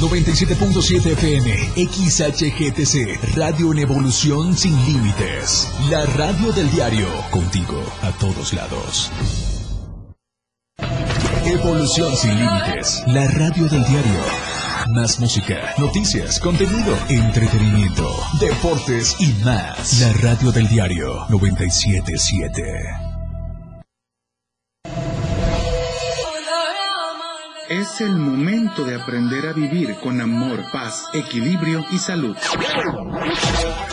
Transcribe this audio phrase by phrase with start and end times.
[0.00, 5.68] 97.7 FM, XHGTC, Radio en Evolución Sin Límites.
[5.90, 9.10] La radio del diario, contigo a todos lados.
[11.44, 14.20] Evolución Sin Límites, la radio del diario.
[14.88, 20.00] Más música, noticias, contenido, entretenimiento, deportes y más.
[20.00, 23.03] La radio del diario 977.
[27.68, 32.36] Es el momento de aprender a vivir con amor, paz, equilibrio y salud.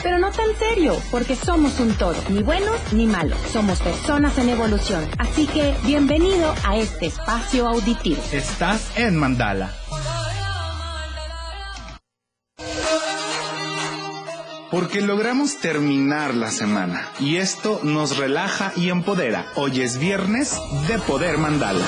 [0.03, 3.39] Pero no tan serio, porque somos un todo, ni buenos ni malos.
[3.50, 5.05] Somos personas en evolución.
[5.17, 8.22] Así que bienvenido a este espacio auditivo.
[8.33, 9.72] Estás en Mandala.
[14.69, 19.45] Porque logramos terminar la semana y esto nos relaja y empodera.
[19.56, 20.58] Hoy es viernes
[20.89, 21.85] de Poder Mandala.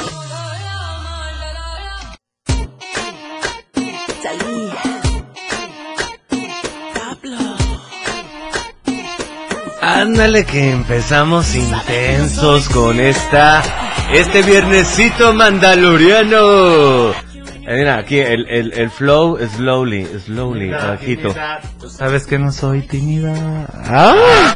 [10.04, 13.64] Ándale que empezamos intensos con esta
[14.12, 17.12] este viernesito mandaloriano.
[17.12, 21.34] Eh, mira, aquí el, el, el flow slowly, slowly, bajito.
[21.88, 23.66] ¿Sabes que no soy tímida?
[23.72, 24.56] ¡Ah!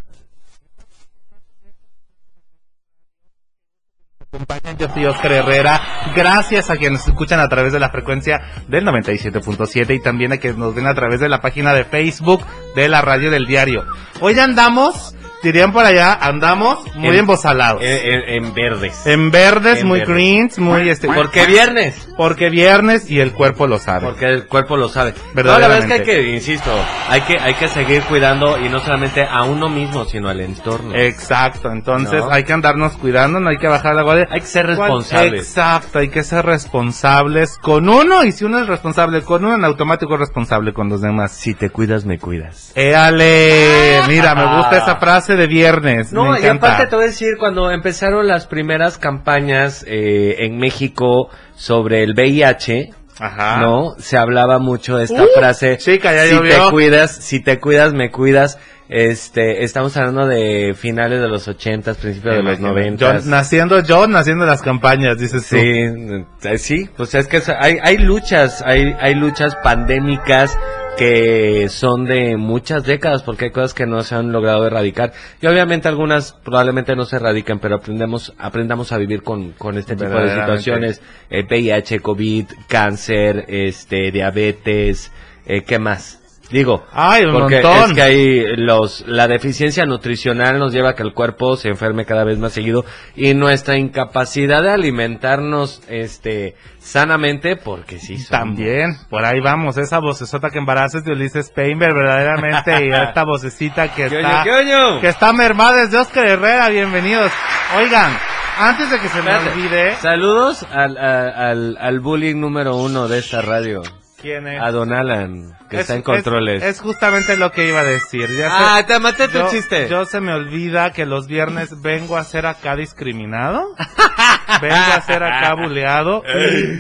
[4.38, 4.78] acompañan.
[4.78, 5.82] Yo soy Oscar Herrera.
[6.16, 10.38] Gracias a quienes nos escuchan a través de la frecuencia del 97.7 y también a
[10.38, 13.86] quienes nos ven a través de la página de Facebook de la radio del diario.
[14.20, 17.82] Hoy andamos, dirían por allá, andamos muy En- embosalados.
[17.84, 19.06] En, en- en verdes.
[19.06, 21.08] En verdes, muy greens, muy este.
[21.08, 22.08] ¿Por qué viernes?
[22.18, 24.08] Porque viernes y el cuerpo lo sabe.
[24.08, 25.14] Porque el cuerpo lo sabe.
[25.36, 26.72] No, la verdad es que hay que, insisto,
[27.10, 30.96] hay que, hay que seguir cuidando y no solamente a uno mismo, sino al entorno.
[30.96, 32.32] Exacto, entonces No.
[32.32, 34.28] hay que andarnos cuidando, no hay que bajar la guardia.
[34.32, 35.42] Hay que ser responsables.
[35.48, 39.64] Exacto, hay que ser responsables con uno y si uno es responsable con uno, en
[39.66, 41.32] automático es responsable con los demás.
[41.34, 42.72] Si te cuidas, me cuidas.
[42.76, 46.14] Éale, mira, me gusta esa frase de viernes.
[46.14, 50.58] No, me y aparte te voy a decir, cuando empezaron las primeras campañas eh, en
[50.58, 53.58] México sobre el VIH, Ajá.
[53.62, 53.96] ¿no?
[53.98, 55.78] Se hablaba mucho de esta Uh, frase.
[55.78, 56.66] chica, ya si llovió.
[56.66, 58.60] te cuidas, si te cuidas, me cuidas.
[58.90, 63.26] Este, estamos hablando de finales de los ochentas, principios de los Yo, noventas.
[63.26, 65.58] naciendo yo, naciendo las campañas, dices tú.
[65.58, 70.58] Sí, eh, sí, pues es que hay, hay luchas, hay, hay luchas pandémicas
[70.98, 75.14] que son de muchas décadas porque hay cosas que no se han logrado erradicar.
[75.42, 79.96] Y obviamente algunas probablemente no se erradican pero aprendemos aprendamos a vivir con, con este
[79.96, 81.02] tipo de situaciones.
[81.30, 85.12] Eh, VIH COVID cáncer este diabetes
[85.46, 87.90] eh, qué más digo Ay, un porque montón.
[87.92, 92.06] es que ahí los la deficiencia nutricional nos lleva a que el cuerpo se enferme
[92.06, 92.86] cada vez más seguido
[93.16, 98.30] y nuestra incapacidad de alimentarnos este sanamente porque sí somos.
[98.30, 103.26] También, por ahí vamos, esa vocesota que embaraza es de Ulises Painter, verdaderamente, y esta
[103.26, 105.02] vocecita que ¿Qué está, oño, qué oño?
[105.02, 107.30] que está mermada desde Oscar Herrera, bienvenidos.
[107.78, 108.18] Oigan,
[108.58, 113.42] antes de que se me olvide, Saludos al, al, al bullying número uno de esta
[113.42, 113.82] radio,
[114.28, 114.62] ¿quién es?
[114.62, 116.64] a Don Alan, que Es- está en es- controles.
[116.64, 118.30] Es, justamente lo que iba a decir.
[118.38, 119.88] Ya ah, sé- te maté tu yo, chiste.
[119.90, 123.76] yo se me olvida que los viernes vengo a ser acá discriminado.
[124.62, 126.24] vengo a ser acá buleado.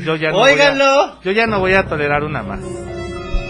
[0.03, 2.59] yo ya no voy a- yo ya no voy a tolerar una más.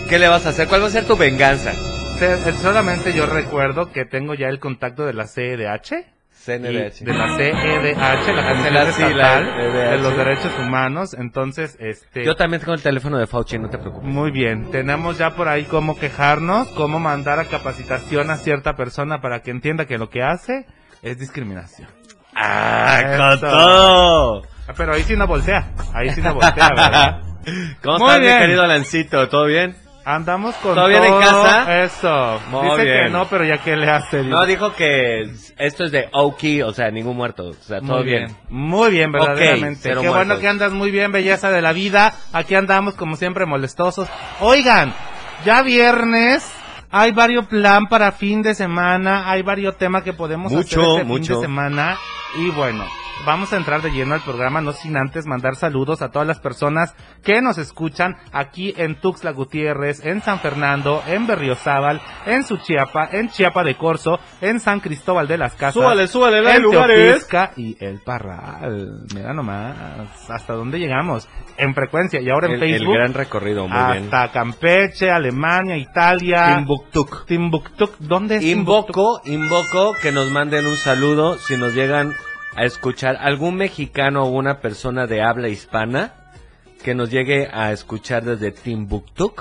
[0.10, 0.68] ¿Qué le vas a hacer?
[0.68, 1.74] ¿Cuál va a ser tu venganza?
[1.74, 6.17] Se- Solamente yo recuerdo que tengo ya el contacto de la CEDH.
[6.48, 7.04] CNDH.
[7.04, 9.92] De la CEDH, la Comisión la- sí, la Estatal EDH.
[9.92, 11.14] de los Derechos Humanos.
[11.14, 12.24] Entonces, este...
[12.26, 14.08] Yo también tengo el teléfono de Fauci, no te preocupes.
[14.10, 19.20] Muy bien, tenemos ya por ahí cómo quejarnos, cómo mandar a capacitación a cierta persona
[19.22, 20.66] para que entienda que lo que hace
[21.04, 21.90] es discriminación.
[22.36, 23.40] ¡Ah, con Eso.
[23.40, 24.42] todo!
[24.68, 27.22] Ah, Pero ahí sí no voltea, ahí sí no voltea, ¿verdad?
[27.84, 28.40] ¿Cómo Muy estás, mi bien.
[28.40, 29.28] querido Alancito?
[29.30, 29.76] ¿Todo bien?
[30.10, 31.84] Andamos con ¿Todo bien en casa?
[31.84, 32.40] Eso.
[32.50, 33.12] Muy Dice que bien.
[33.12, 34.24] no, pero ya que le hace.
[34.24, 35.24] No, dijo que
[35.58, 37.50] esto es de Oki, o sea, ningún muerto.
[37.50, 38.26] O sea, todo Muy bien.
[38.28, 38.38] bien.
[38.50, 39.82] Muy bien, verdaderamente.
[39.84, 42.14] cero Qué bueno que andas muy bien, belleza de la vida.
[42.32, 44.08] Aquí andamos como siempre molestosos.
[44.40, 44.94] Oigan,
[45.44, 46.50] ya viernes.
[46.90, 51.04] Hay varios plan para fin de semana, hay varios temas que podemos Mucho, hacer este
[51.04, 51.34] mucho.
[51.34, 51.98] fin de semana
[52.38, 52.86] y bueno,
[53.26, 56.40] vamos a entrar de lleno al programa, no sin antes mandar saludos a todas las
[56.40, 63.10] personas que nos escuchan aquí en Tuxtla Gutiérrez, en San Fernando, en Berriozábal, en Suchiapa,
[63.12, 67.28] en Chiapa de Corzo, en San Cristóbal de las Casas, Súbale, súbale, en lugares.
[67.28, 69.04] Teopisca y el Parral.
[69.14, 69.76] Mira nomás,
[70.30, 71.28] hasta dónde llegamos.
[71.58, 72.94] En frecuencia y ahora en El, el Facebook.
[72.96, 74.04] gran recorrido, muy bien.
[74.06, 76.56] hasta Campeche, Alemania, Italia.
[76.56, 77.08] Timbuktu.
[77.26, 77.90] Timbuktu.
[78.00, 78.44] ¿Dónde es?
[78.44, 82.14] Invoco, invoco que nos manden un saludo si nos llegan
[82.56, 86.14] a escuchar algún mexicano o una persona de habla hispana
[86.84, 89.34] que nos llegue a escuchar desde Timbuktu,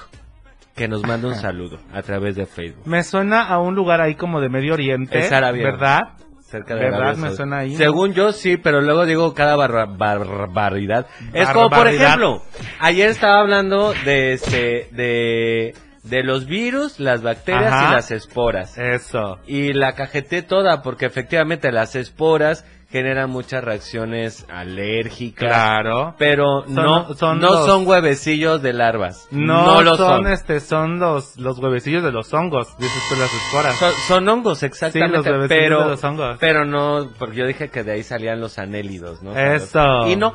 [0.75, 2.87] que nos mande un saludo a través de Facebook.
[2.87, 5.19] Me suena a un lugar ahí como de Medio Oriente.
[5.19, 5.65] Es Arabia.
[5.65, 6.01] ¿Verdad?
[6.43, 7.01] Cerca de ¿Verdad?
[7.01, 7.75] Arabia Me suena ahí.
[7.77, 11.07] Según yo sí, pero luego digo cada barra- barbaridad.
[11.33, 12.43] Es como por ejemplo,
[12.79, 15.75] ayer estaba hablando de este de
[16.05, 17.89] de los virus, las bacterias Ajá.
[17.91, 18.79] y las esporas.
[18.79, 19.39] Eso.
[19.49, 25.49] Y la cajeté toda porque efectivamente las esporas generan muchas reacciones alérgicas.
[25.49, 26.15] Claro.
[26.19, 29.27] Pero Son- no son no los- son huevecillos de larvas.
[29.31, 30.33] No, lo son, son.
[30.33, 33.75] este, son los, los huevecillos de los hongos, dices tú las esporas.
[33.77, 36.37] Son, son hongos, exactamente, Sí, los pero, de los hongos.
[36.39, 39.37] pero no, porque yo dije que de ahí salían los anélidos, ¿no?
[39.37, 40.07] Eso.
[40.09, 40.33] Y no,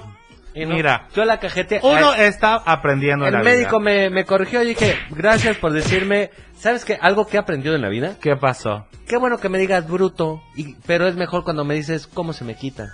[0.53, 0.75] y no.
[0.75, 1.07] Mira.
[1.15, 3.91] yo la cajete, Uno ay, está aprendiendo en el la médico vida.
[3.91, 6.97] me, me corrigió y dije, gracias por decirme, ¿sabes qué?
[7.01, 8.85] Algo que he aprendido en la vida, ¿Qué pasó?
[9.07, 12.43] qué bueno que me digas bruto, y, pero es mejor cuando me dices cómo se
[12.45, 12.89] me quita.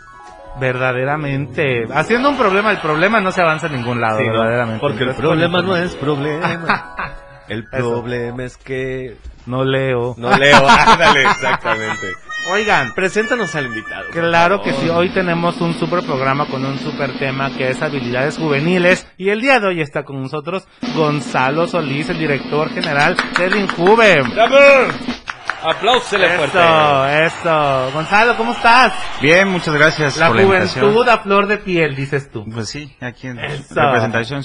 [0.59, 1.85] Verdaderamente.
[1.93, 4.79] Haciendo un problema, el problema no se avanza a ningún lado, Sí, verdaderamente.
[4.81, 6.95] Porque el problema no es problema.
[7.47, 8.01] El Eso.
[8.01, 9.15] problema es que
[9.45, 10.15] No leo.
[10.17, 10.67] no leo.
[10.67, 12.07] Ándale, exactamente.
[12.51, 14.09] Oigan, Preséntanos al invitado.
[14.11, 18.37] Claro que sí, hoy tenemos un super programa con un super tema que es habilidades
[18.37, 23.55] juveniles y el día de hoy está con nosotros Gonzalo Solís, el director general del
[23.57, 24.23] Injuve.
[25.63, 26.57] Apláusele fuerte.
[26.57, 27.91] Eso, eso.
[27.91, 28.93] Gonzalo, ¿cómo estás?
[29.21, 30.85] Bien, muchas gracias La por la invitación.
[30.85, 32.45] juventud a flor de piel, dices tú.
[32.45, 33.73] Pues sí, aquí en Eso.
[33.75, 34.41] representación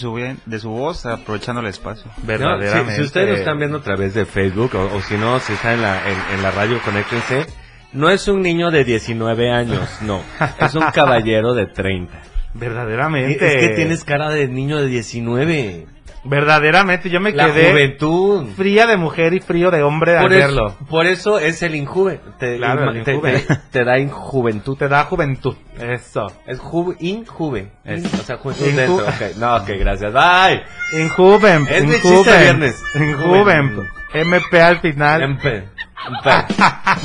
[0.47, 2.11] de su voz, aprovechando el espacio.
[2.17, 2.93] No, Verdaderamente.
[2.93, 5.53] si, si ustedes lo están viendo a través de Facebook o, o si no, si
[5.53, 7.47] está en la, en, en la radio, conéctense.
[7.93, 10.23] No es un niño de 19 años, no.
[10.61, 12.13] Es un caballero de 30.
[12.55, 13.47] Verdaderamente.
[13.47, 15.87] Es que tienes cara de niño de 19.
[16.25, 18.47] Verdaderamente, yo me La quedé juventud.
[18.57, 20.77] fría de mujer y frío de hombre al Por verlo.
[20.89, 22.21] por eso es el injuve.
[22.39, 23.39] Te, Claro, inma- el te- injuve.
[23.41, 24.77] te- te da injuventud.
[24.77, 25.57] Te da juventud.
[25.81, 26.27] Eso.
[26.47, 27.73] Es ju injuve.
[27.85, 28.97] Es- o sea, juventud Inju- dentro.
[29.07, 30.13] Ok, No, ok, gracias.
[30.13, 30.63] Bye.
[31.03, 31.67] Injuven.
[31.69, 32.01] Es Injuven.
[32.25, 32.83] chiste viernes.
[32.95, 33.89] Injuven.
[34.15, 35.23] MP al final.
[35.23, 35.65] MP.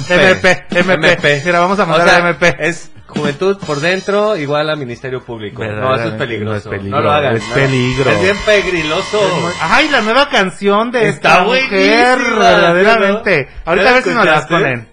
[0.10, 1.42] MP, MP.
[1.46, 2.56] Mira, vamos a mandar O sea, a MP.
[2.60, 5.64] Es juventud por dentro igual a Ministerio Público.
[5.64, 6.70] No, eso es peligroso.
[6.70, 7.36] no es peligro, No lo hagan.
[7.38, 7.56] es no.
[7.56, 8.12] peligro.
[8.12, 9.20] Es bien pegriloso.
[9.62, 13.44] Ay, la nueva canción de Está esta mujer, verdaderamente.
[13.46, 13.72] ¿no?
[13.72, 14.88] Ahorita ¿Ya a ver si nos las ponen.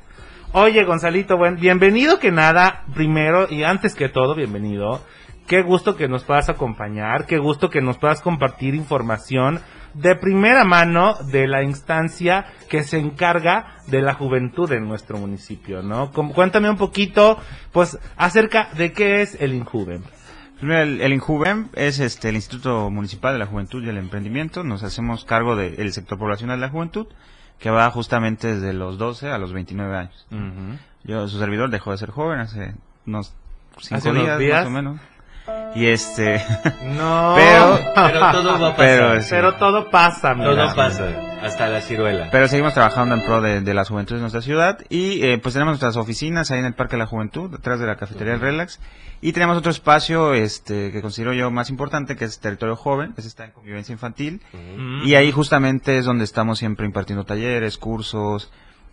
[0.53, 5.03] Oye, Gonzalito, buen, bienvenido que nada, primero y antes que todo, bienvenido.
[5.49, 9.61] Qué gusto que nos puedas acompañar, qué gusto que nos puedas compartir información
[9.95, 15.83] de primera mano de la instancia que se encarga de la juventud en nuestro municipio,
[15.83, 16.11] ¿no?
[16.13, 17.39] Cuéntame un poquito,
[17.73, 20.03] pues, acerca de qué es el Injuven.
[20.61, 24.65] Mira, el, el Injuvem es este el Instituto Municipal de la Juventud y el Emprendimiento.
[24.65, 27.07] Nos hacemos cargo del sector poblacional de la juventud,
[27.59, 30.27] que va justamente desde los 12 a los 29 años.
[31.03, 32.75] Yo, su servidor, dejó de ser joven hace
[33.07, 33.35] unos
[33.79, 34.65] cinco días.
[34.65, 35.01] más o menos.
[35.75, 36.43] Y este,
[36.97, 38.77] No, pero, Pero todo va a pasar.
[38.77, 39.29] pero, sí.
[39.31, 40.51] pero todo pasa, mira.
[40.51, 41.09] Todo pasa.
[41.43, 42.29] Hasta la ciruela.
[42.31, 45.53] Pero seguimos trabajando en pro de, de las juventudes de nuestra ciudad y eh, pues
[45.53, 48.41] tenemos nuestras oficinas ahí en el Parque de la Juventud, detrás de la cafetería del
[48.41, 48.81] Relax.
[49.21, 53.21] Y tenemos otro espacio este que considero yo más importante, que es Territorio Joven, que
[53.21, 54.41] está en convivencia infantil.
[55.05, 58.51] Y ahí justamente es donde estamos siempre impartiendo talleres, cursos,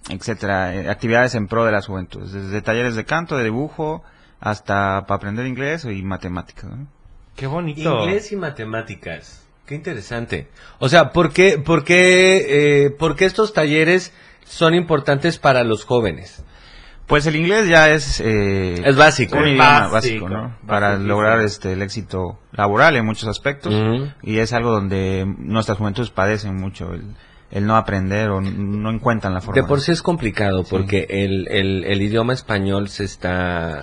[0.10, 4.04] etcétera, eh, actividades en pro de las juventudes, desde talleres de canto, de dibujo,
[4.42, 6.66] hasta para aprender inglés y matemáticas.
[6.66, 6.88] ¿no?
[7.36, 8.04] Qué bonito.
[8.04, 9.48] Inglés y matemáticas.
[9.66, 10.50] Qué interesante.
[10.80, 14.12] O sea, ¿por qué, por qué, eh, por qué estos talleres
[14.44, 16.44] son importantes para los jóvenes?
[17.08, 19.38] Pues el inglés ya es eh, Es básico.
[19.38, 20.58] un idioma básico, básico, ¿no?
[20.66, 23.74] Para lograr este el éxito laboral en muchos aspectos
[24.24, 27.04] y es algo donde nuestras juventudes padecen mucho el,
[27.52, 29.62] el no aprender o no encuentran la forma.
[29.62, 33.82] De por sí es complicado porque el, el, el idioma español se está...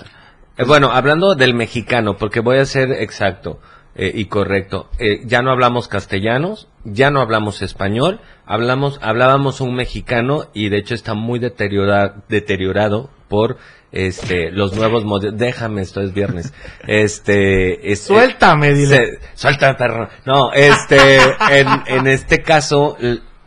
[0.59, 3.61] eh, bueno, hablando del mexicano, porque voy a ser exacto.
[3.95, 4.89] eh, y correcto.
[4.99, 10.79] Eh, ya no hablamos castellanos, ya no hablamos español, hablamos, hablábamos un mexicano y de
[10.79, 13.57] hecho está muy deteriora- deteriorado por
[13.91, 15.37] este los nuevos modelos.
[15.39, 16.53] Déjame, esto es viernes.
[16.87, 19.19] Este, es- Suéltame, dile.
[19.35, 20.09] suéltame, perro.
[20.27, 21.17] No, este,
[21.51, 22.97] en, en este caso,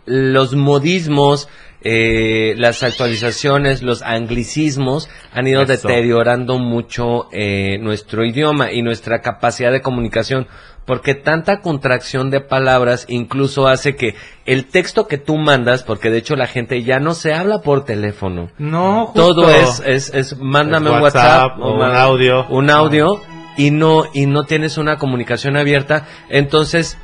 [0.06, 1.48] los modismos,
[1.84, 5.72] eh, las actualizaciones, los anglicismos han ido Eso.
[5.72, 10.48] deteriorando mucho eh, nuestro idioma y nuestra capacidad de comunicación.
[10.86, 16.18] Porque tanta contracción de palabras incluso hace que el texto que tú mandas, porque de
[16.18, 18.50] hecho la gente ya no se habla por teléfono.
[18.58, 19.34] No, justo.
[19.36, 22.48] Todo es, es, es mándame Es un WhatsApp o un audio.
[22.50, 23.22] Un audio
[23.58, 26.08] y no, y no tienes una comunicación abierta.
[26.30, 26.98] Entonces,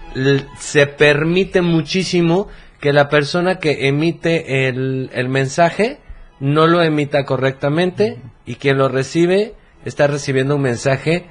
[0.57, 2.47] se permite muchísimo
[2.79, 5.99] que la persona que emite el, el mensaje
[6.39, 9.55] no lo emita correctamente y quien lo recibe
[9.85, 11.25] está recibiendo un mensaje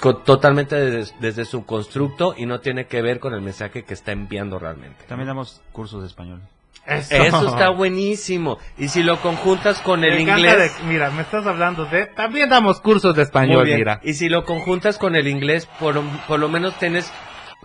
[0.00, 3.94] co- totalmente des- desde su constructo y no tiene que ver con el mensaje que
[3.94, 5.04] está enviando realmente.
[5.08, 6.40] También damos cursos de español.
[6.86, 8.58] Eso, Eso está buenísimo.
[8.78, 10.78] Y si lo conjuntas con el Me inglés...
[10.78, 12.06] de- mira, me estás hablando de...
[12.06, 14.00] También damos cursos de español, mira.
[14.02, 17.10] Y si lo conjuntas con el inglés, por, por lo menos tienes,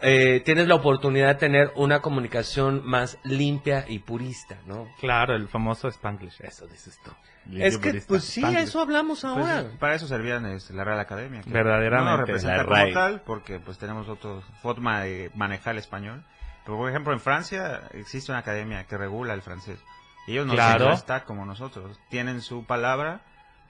[0.01, 4.88] eh, tienes la oportunidad de tener una comunicación más limpia y purista, ¿no?
[5.00, 7.12] Claro, el famoso Spanglish, eso dices tú.
[7.53, 9.65] Es que, pues sí, a eso hablamos Pues, ahora.
[9.79, 11.41] para eso servían la Real Academia.
[11.41, 12.06] que Verdaderamente.
[12.06, 12.94] No nos representa La como RAI.
[12.94, 16.24] tal, porque pues tenemos otra forma de manejar el español.
[16.65, 19.79] Pero, por ejemplo, en Francia existe una academia que regula el francés.
[20.27, 20.89] Y ellos no Claro.
[20.89, 22.00] hashtag como nosotros.
[22.10, 23.22] Tienen su palabra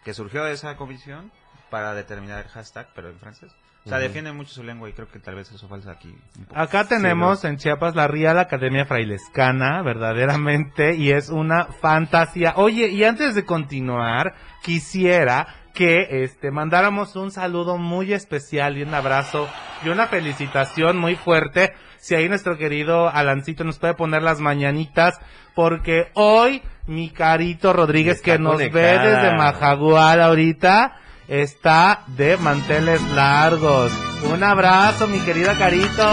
[0.04, 1.32] que surgió de esa comisión
[1.70, 3.52] para determinar el hashtag, pero en francés.
[3.86, 4.08] O sea, Ujú.
[4.08, 6.10] defienden mucho su lengua y creo que tal vez eso falta aquí.
[6.38, 6.60] un poco.
[6.60, 12.54] Acá tenemos en Chiapas la Real Academia Frailescana, verdaderamente, y es una fantasía.
[12.58, 18.94] Oye, y antes de continuar, quisiera que este mandáramos un saludo muy especial y un
[18.94, 19.48] abrazo
[19.84, 21.74] y una felicitación muy fuerte.
[21.98, 25.20] Si ahí nuestro querido Alancito nos puede poner las mañanitas,
[25.56, 30.96] porque hoy mi carito Rodríguez que nos ve desde Majagual ahorita
[31.30, 33.92] está de manteles largos.
[34.34, 36.10] Un abrazo, mi querida Carito.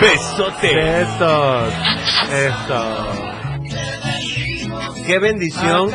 [0.00, 0.74] ¡Besote!
[0.74, 1.72] Besos.
[2.32, 3.06] Eso.
[5.06, 5.90] ¡Qué bendición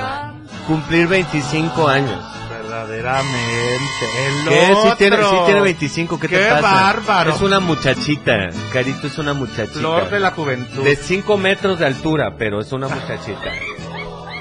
[0.67, 2.19] cumplir 25 años!
[2.49, 4.05] Verdaderamente.
[4.25, 4.75] El ¿Qué?
[4.83, 6.61] Sí tiene, sí tiene 25, ¿qué, ¡Qué te pasa?
[6.61, 7.35] bárbaro!
[7.35, 9.79] Es una muchachita, Carito es una muchachita.
[9.79, 10.83] Flor de la juventud.
[10.83, 13.51] De 5 metros de altura, pero es una muchachita.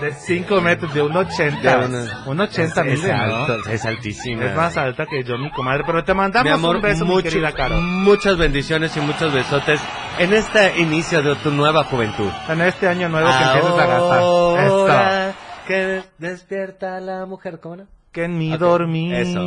[0.02, 1.76] De 5 metros, de un 80.
[1.78, 3.12] De una- Un 80 es, ¿no?
[3.14, 4.44] alto, es altísima.
[4.44, 5.84] Es más alta que yo, mi comadre.
[5.86, 7.76] Pero te mandamos Mi amor, un beso, mi mucho- querida Caro.
[7.76, 9.80] muchas bendiciones y muchos besotes
[10.18, 12.30] en este inicio de tu nueva juventud.
[12.48, 15.32] En este año nuevo que empieces a gastar.
[15.32, 15.38] Esto.
[15.66, 17.86] Que despierta la mujer, ¿cómo no?
[18.10, 19.20] Que en mi Ok, dormía.
[19.20, 19.40] eso.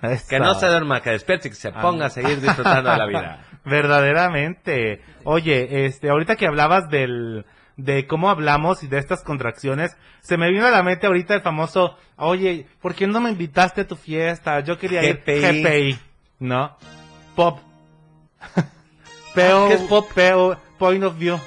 [0.00, 0.38] Que Esto.
[0.40, 3.38] no se duerma, que despierte y que se ponga a seguir disfrutando de la vida.
[3.64, 5.00] Verdaderamente.
[5.24, 10.50] Oye, este, ahorita que hablabas del, de cómo hablamos y de estas contracciones, se me
[10.50, 13.96] vino a la mente ahorita el famoso, oye, ¿por qué no me invitaste a tu
[13.96, 14.60] fiesta?
[14.60, 15.62] Yo quería ir GPI.
[15.62, 15.98] GPI,
[16.40, 16.76] ¿no?
[17.34, 17.60] Pop.
[19.34, 20.10] Peo, ¿Qué es pop?
[20.14, 21.38] Peo, point of view.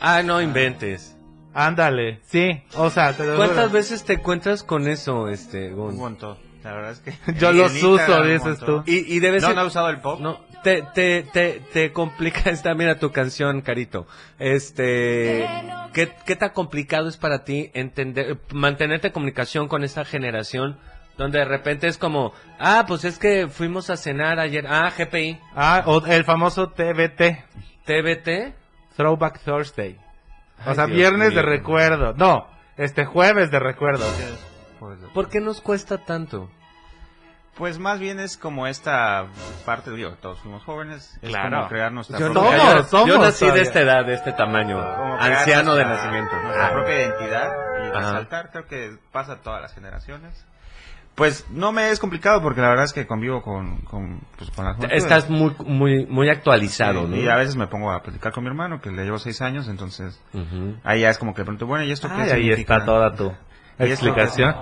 [0.00, 1.16] Ah, no inventes.
[1.54, 6.36] Ándale, sí, o sea, te lo ¿Cuántas veces te encuentras con eso, este, Un montón.
[6.62, 7.14] La verdad es que...
[7.38, 8.82] Yo los uso, dices tú.
[8.86, 9.56] Y, y debe No, ser...
[9.56, 10.20] no usado el pop.
[10.20, 14.08] No, te, te, te, te complica esta, mira tu canción, Carito.
[14.40, 15.48] Este,
[15.92, 20.76] ¿qué, qué tan complicado es para ti entender, mantenerte en comunicación con esta generación
[21.16, 25.38] donde de repente es como, ah, pues es que fuimos a cenar ayer, ah, GPI,
[25.54, 27.44] Ah, o el famoso TBT,
[27.84, 28.54] TBT,
[28.96, 29.96] Throwback Thursday.
[30.66, 32.12] O sea, Dios viernes de recuerdo.
[32.14, 34.04] No, este jueves de recuerdo.
[35.14, 36.50] ¿por qué nos cuesta tanto?
[37.56, 39.26] Pues más bien es como esta
[39.64, 41.56] parte, digo, todos fuimos jóvenes, es Claro.
[41.56, 44.32] como crear nuestra Yo, propia, Somos, yo- somos yo nací de esta edad, de este
[44.32, 44.78] tamaño,
[45.18, 46.36] anciano de nuestra- nacimiento.
[46.42, 47.48] Nuestra propia identidad
[47.82, 47.98] y Ajá.
[48.00, 50.44] resaltar, creo que pasa a todas las generaciones.
[51.14, 54.66] Pues no me es complicado porque la verdad es que convivo con, con, pues, con
[54.66, 54.76] las.
[54.92, 57.16] Estás muy, muy, muy actualizado, Sí, ¿no?
[57.16, 59.66] Y a veces me pongo a platicar con mi hermano, que le llevo seis años,
[59.68, 60.76] entonces Ujú.
[60.84, 62.74] ahí ya es como que de pronto, bueno, ¿y esto qué Ay, ahí significa?
[62.74, 63.34] está toda tu ¿Y esto
[63.78, 64.54] qué explicación.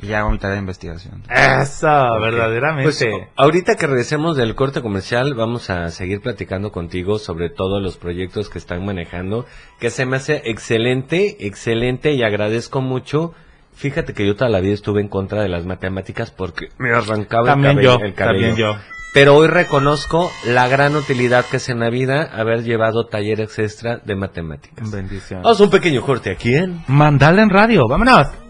[0.00, 1.22] Y ya hago mi tarea de investigación.
[1.30, 1.88] Eso,
[2.20, 2.82] verdaderamente.
[2.84, 3.04] Pues
[3.36, 8.50] ahorita que regresemos del corte comercial, vamos a seguir platicando contigo sobre todos los proyectos
[8.50, 9.46] que están manejando,
[9.80, 13.32] que se me hace excelente, excelente y agradezco mucho.
[13.74, 17.46] Fíjate que yo toda la vida estuve en contra de las matemáticas porque me arrancaba
[17.46, 17.98] también el cabello.
[17.98, 18.46] yo, el cabello.
[18.48, 18.76] también yo.
[19.14, 23.96] Pero hoy reconozco la gran utilidad que es en la vida haber llevado talleres extra
[23.96, 24.90] de matemáticas.
[24.90, 25.40] Bendición.
[25.42, 26.82] Vamos a un pequeño corte aquí en...
[26.86, 28.45] Mandala en radio, vámonos.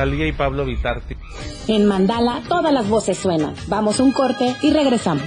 [0.00, 1.14] Talía y Pablo Vitarti.
[1.68, 3.54] En Mandala todas las voces suenan.
[3.68, 5.26] Vamos a un corte y regresamos.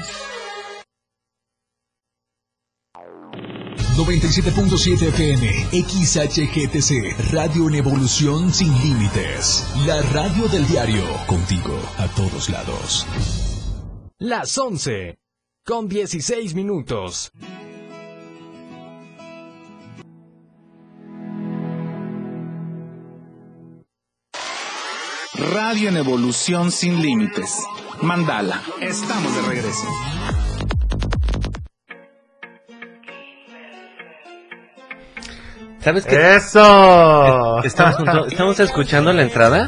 [3.96, 5.48] 97.7 FM,
[5.84, 9.64] XHGTC, Radio en Evolución Sin Límites.
[9.86, 13.06] La radio del diario, contigo a todos lados.
[14.18, 15.20] Las 11
[15.64, 17.32] con 16 minutos.
[25.36, 27.58] Radio en Evolución Sin Límites.
[28.02, 28.62] Mandala.
[28.82, 29.88] Estamos de regreso.
[35.80, 36.36] ¿Sabes qué?
[36.36, 37.62] ¡Eso!
[37.64, 39.68] Estamos, junto- estamos escuchando la entrada.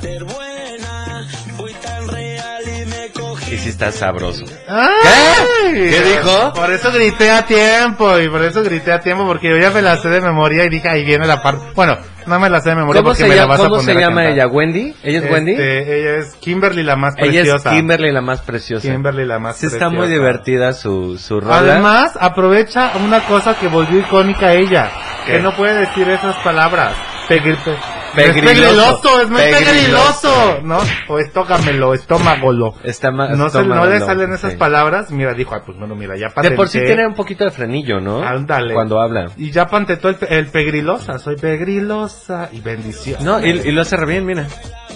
[3.51, 4.45] Y sí está sabroso.
[4.45, 5.71] ¿Qué?
[5.73, 6.53] ¿Qué dijo?
[6.53, 9.81] Por eso grité a tiempo, y por eso grité a tiempo, porque yo ya me
[9.81, 11.65] la sé de memoria y dije, ahí viene la parte.
[11.75, 13.63] Bueno, no me la sé de memoria ¿Cómo porque se me la llama, vas a
[13.63, 14.33] cómo poner se a llama cantar.
[14.33, 14.47] ella?
[14.47, 14.95] ¿Wendy?
[15.03, 15.51] ¿Ella es Wendy?
[15.51, 17.71] Este, ella es Kimberly la más Ella es preciosa.
[17.71, 18.91] Kimberly la más preciosa.
[18.91, 20.19] Kimberly la más Sí está muy preciosa.
[20.19, 21.57] divertida su, su rola.
[21.57, 24.89] Además, aprovecha una cosa que volvió icónica a ella,
[25.25, 25.33] ¿Qué?
[25.33, 26.93] que no puede decir esas palabras.
[27.29, 27.75] Pegri- pe-
[28.15, 28.49] Pegriloso.
[28.51, 30.59] Es pegriloso, es muy Pegriloso.
[30.63, 30.79] ¿no?
[31.07, 32.75] O estógamelo, estómagolo.
[32.83, 34.57] Está más, No, se, no le salen esas sí.
[34.57, 35.11] palabras.
[35.11, 36.85] Mira, dijo, ah, pues bueno, mira, ya De por sí patenté.
[36.87, 38.23] tiene un poquito de frenillo, ¿no?
[38.23, 38.73] Ándale.
[38.73, 39.31] Cuando habla.
[39.37, 43.23] Y ya patenté el, pe- el pegrilosa, soy pegrilosa y bendición.
[43.23, 44.47] No, y, y lo hace re bien, mira.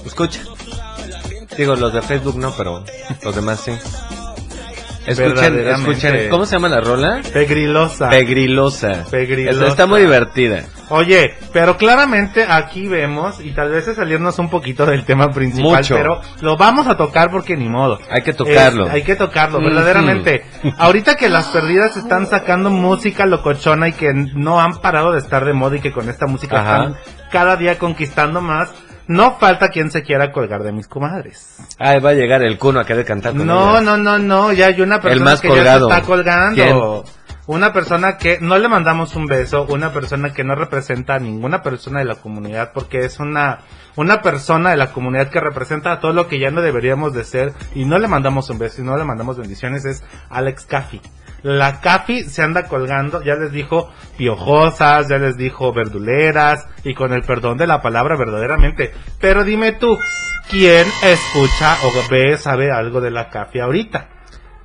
[0.06, 0.42] Escucha.
[1.58, 2.84] Digo, los de Facebook no, pero
[3.24, 3.72] los demás sí.
[5.06, 6.30] Escuchen, escuchen.
[6.30, 7.22] ¿Cómo se llama la rola?
[7.34, 8.10] Pegrilosa.
[8.10, 9.06] Pegrilosa.
[9.10, 9.68] Pegrilosa.
[9.68, 10.64] Está muy divertida.
[10.89, 15.72] Oye, pero claramente aquí vemos, y tal vez es salirnos un poquito del tema principal,
[15.77, 15.96] Mucho.
[15.96, 18.00] pero lo vamos a tocar porque ni modo.
[18.10, 18.88] Hay que tocarlo.
[18.88, 20.46] Es- hay que tocarlo, verdaderamente.
[20.79, 25.46] Ahorita que las perdidas están sacando música locochona y que no han parado de estar
[25.46, 26.75] de moda y que con esta música Ajá.
[26.77, 26.96] están
[27.31, 28.72] cada día conquistando más,
[29.05, 31.58] no falta quien se quiera colgar de mis comadres.
[31.77, 33.84] Ahí va a llegar el cuno a querer cantar con No, ellas.
[33.84, 35.88] no, no, no, ya hay una persona más que colgado.
[35.88, 36.56] ya se está colgando.
[36.56, 37.18] ¿Quién?
[37.50, 41.64] Una persona que no le mandamos un beso, una persona que no representa a ninguna
[41.64, 43.62] persona de la comunidad porque es una
[43.96, 47.24] una persona de la comunidad que representa a todo lo que ya no deberíamos de
[47.24, 51.02] ser y no le mandamos un beso y no le mandamos bendiciones es Alex Caffi.
[51.42, 57.14] La Caffi se anda colgando, ya les dijo piojosas, ya les dijo verduleras y con
[57.14, 58.94] el perdón de la palabra verdaderamente.
[59.20, 59.98] Pero dime tú,
[60.52, 64.18] ¿quién escucha o ve, sabe algo de la Caffi ahorita?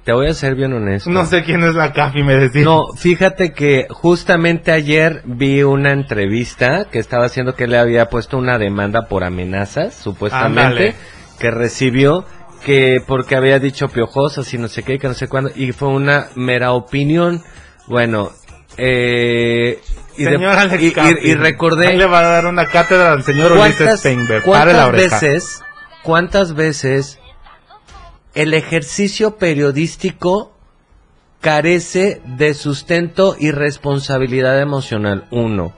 [0.04, 1.08] Te voy a ser bien honesto.
[1.10, 2.62] No sé quién es la Caffi, me decís.
[2.62, 8.36] No, fíjate que justamente ayer vi una entrevista que estaba haciendo que le había puesto
[8.36, 10.94] una demanda por amenazas, supuestamente,
[11.38, 12.26] que recibió
[12.66, 15.88] que porque había dicho piojosas y no sé qué, que no sé cuándo, y fue
[15.88, 17.42] una mera opinión.
[17.86, 18.30] Bueno,
[18.76, 19.80] eh,
[20.16, 20.86] y, de- Señor Alex y-
[21.26, 24.44] y- y recordé ahí le va a dar una cátedra al señor Ulises ¿Cuántas, Steinberg.
[24.44, 25.62] Pare la cuántas veces,
[26.02, 27.18] cuántas veces
[28.35, 30.53] el ejercicio periodístico
[31.40, 35.27] carece de sustento y responsabilidad emocional?
[35.31, 35.73] Uno,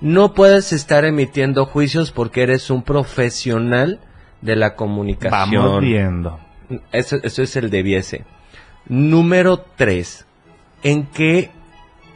[0.00, 4.00] no puedes estar emitiendo juicios porque eres un profesional
[4.40, 5.64] de la comunicación.
[5.64, 6.40] Vamos viendo.
[6.92, 8.24] Eso, eso es el debiese.
[8.86, 10.26] Número tres,
[10.82, 11.50] ¿en qué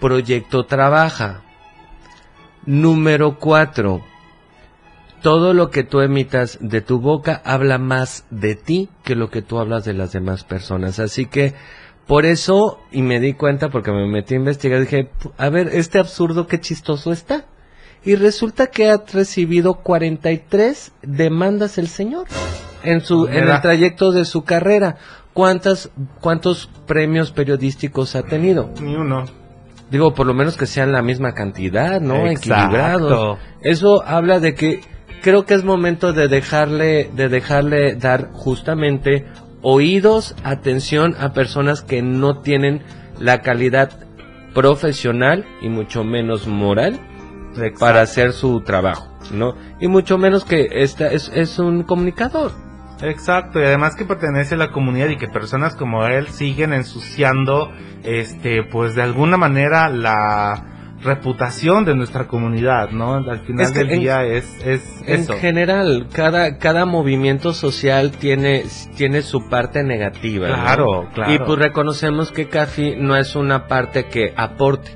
[0.00, 1.42] proyecto trabaja?
[2.66, 4.04] Número cuatro,
[5.22, 9.42] todo lo que tú emitas de tu boca habla más de ti que lo que
[9.42, 10.98] tú hablas de las demás personas.
[10.98, 11.54] Así que
[12.06, 15.98] por eso, y me di cuenta porque me metí a investigar, dije, a ver, este
[15.98, 17.44] absurdo qué chistoso está.
[18.02, 22.26] Y resulta que ha recibido 43 demandas el señor
[22.82, 24.96] en su en el trayecto de su carrera.
[25.34, 28.70] ¿Cuántas cuántos premios periodísticos ha tenido?
[28.80, 29.24] Ni uno.
[29.90, 32.26] Digo, por lo menos que sean la misma cantidad, ¿no?
[32.26, 32.54] Exacto.
[32.54, 33.38] Equilibrados.
[33.62, 34.80] Eso habla de que
[35.22, 39.26] creo que es momento de dejarle, de dejarle dar justamente
[39.62, 42.82] oídos, atención a personas que no tienen
[43.18, 43.90] la calidad
[44.54, 47.00] profesional y mucho menos moral
[47.78, 49.54] para hacer su trabajo, ¿no?
[49.80, 52.52] Y mucho menos que esta es, es un comunicador.
[53.02, 57.72] Exacto, y además que pertenece a la comunidad y que personas como él siguen ensuciando,
[58.02, 63.14] este, pues de alguna manera la reputación de nuestra comunidad, ¿no?
[63.14, 65.34] Al final Es que del en- día es, es En eso.
[65.38, 68.64] general, cada, cada movimiento social tiene,
[68.96, 70.48] tiene su parte negativa.
[70.48, 70.54] ¿no?
[70.54, 71.32] Claro, claro.
[71.32, 74.90] Y pues reconocemos que Café no es una parte que aporte.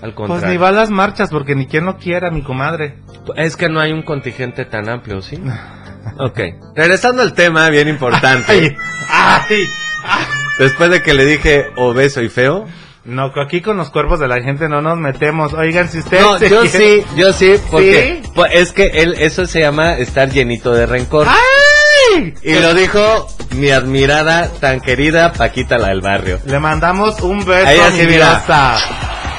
[0.00, 0.48] Al Pues contrario.
[0.50, 2.94] ni va a las marchas porque ni quien lo quiera, mi comadre.
[3.34, 5.42] Es que no hay un contingente tan amplio, ¿sí?
[6.18, 6.40] ok.
[6.76, 8.76] Regresando al tema, bien importante.
[9.10, 9.56] Ay,
[10.04, 10.26] ay,
[10.60, 12.64] Después de que le dije obeso y feo,
[13.08, 15.54] No, aquí con los cuerpos de la gente no nos metemos.
[15.54, 16.22] Oigan, si ustedes...
[16.22, 18.30] No, yo quieren- sí, yo sí, porque ¿Sí?
[18.34, 21.26] pues, es que él, eso se llama estar llenito de rencor.
[21.26, 22.34] ¡Ay!
[22.42, 26.38] Y lo dijo mi admirada, tan querida Paquita la del barrio.
[26.44, 28.78] Le mandamos un beso Ahí mi.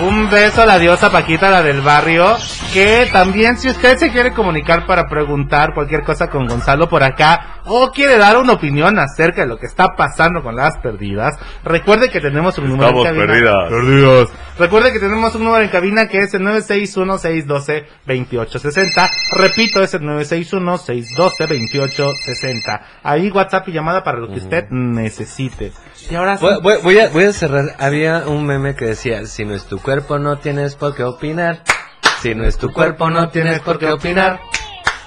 [0.02, 2.38] Un beso a la diosa Paquita, la del barrio.
[2.74, 7.60] Que también, si usted se quiere comunicar para preguntar cualquier cosa con Gonzalo por acá,
[7.66, 11.36] o quiere dar una opinión acerca de lo que está pasando con las perdidas,
[11.66, 13.26] recuerde que tenemos un número en cabina.
[13.70, 14.30] Perdidas.
[14.58, 16.44] Recuerde que tenemos un número en cabina que es el
[18.08, 19.10] 961-612-2860.
[19.34, 22.82] Repito, es el 961-612-2860.
[23.04, 25.72] Ahí WhatsApp y llamada para lo que usted necesite.
[26.10, 26.46] Y ahora sí.
[26.46, 27.76] Voy, voy- voy a, voy a cerrar.
[27.80, 31.64] Había un meme que decía, si no es tu cuerpo no tienes por qué opinar.
[32.22, 34.40] Si no es tu cuerpo no tienes por qué opinar.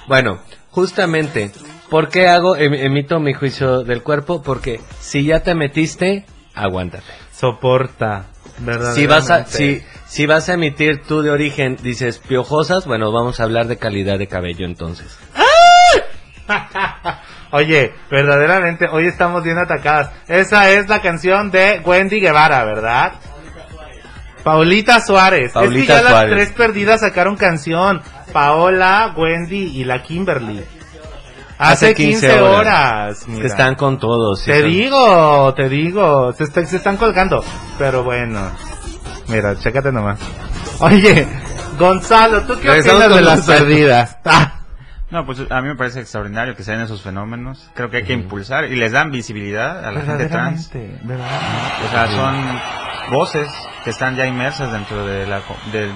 [0.07, 0.39] Bueno,
[0.71, 1.51] justamente,
[1.89, 4.41] ¿por qué hago, em- emito mi juicio del cuerpo?
[4.43, 7.05] Porque si ya te metiste, aguántate.
[7.31, 8.25] soporta,
[8.57, 8.91] ¿verdad?
[8.91, 13.39] Si vas a, si, si vas a emitir tú de origen, dices piojosas, bueno, vamos
[13.39, 15.17] a hablar de calidad de cabello entonces.
[17.51, 20.11] Oye, verdaderamente, hoy estamos bien atacadas.
[20.27, 23.13] Esa es la canción de Wendy Guevara, ¿verdad?
[24.43, 25.47] Paulita Suárez.
[25.47, 26.33] es que Paulita ya las Suárez.
[26.35, 28.01] tres perdidas sacaron canción.
[28.33, 30.63] Paola, Wendy y la Kimberly.
[31.57, 33.25] Hace, 15, horas.
[33.27, 33.45] mira.
[33.45, 34.41] Están con todos.
[34.41, 37.43] sí Te son- digo, te digo, se, está- se están colgando.
[37.77, 38.51] Pero bueno,
[39.27, 40.19] mira, chécate nomás.
[40.79, 41.25] Oye,
[41.79, 43.59] Gonzalo, ¿tú qué Regresamos opinas de las Gonzalo.
[43.59, 44.17] perdidas?
[44.25, 44.53] Ah,
[45.11, 47.69] No, pues a mí me parece extraordinario que se den esos fenómenos.
[47.75, 50.71] Creo que hay que impulsar y les dan visibilidad a la gente trans.
[50.73, 51.85] verdaderamente.
[51.87, 52.59] O sea, son
[53.11, 53.47] voces
[53.83, 55.41] que están ya inmersas dentro de la
[55.71, 55.91] del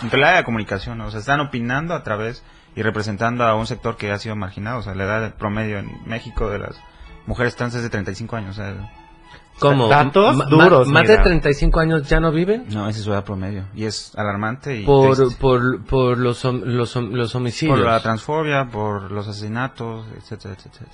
[0.00, 1.06] dentro del área de comunicación, ¿no?
[1.06, 2.42] o sea, están opinando a través
[2.74, 5.90] y representando a un sector que ha sido marginado, o sea, la edad promedio en
[6.06, 6.80] México de las
[7.26, 8.90] mujeres trans es de 35 años, o sea,
[9.58, 9.88] ¿Cómo?
[9.88, 11.16] Datos duros, ¿Más mira.
[11.18, 12.64] de 35 años ya no viven?
[12.70, 16.62] no, esa es su edad promedio y es alarmante y Por, por, por los, hom-
[16.64, 17.76] los, hom- los homicidios.
[17.78, 20.86] por la transfobia, por los asesinatos, etcétera, etcétera.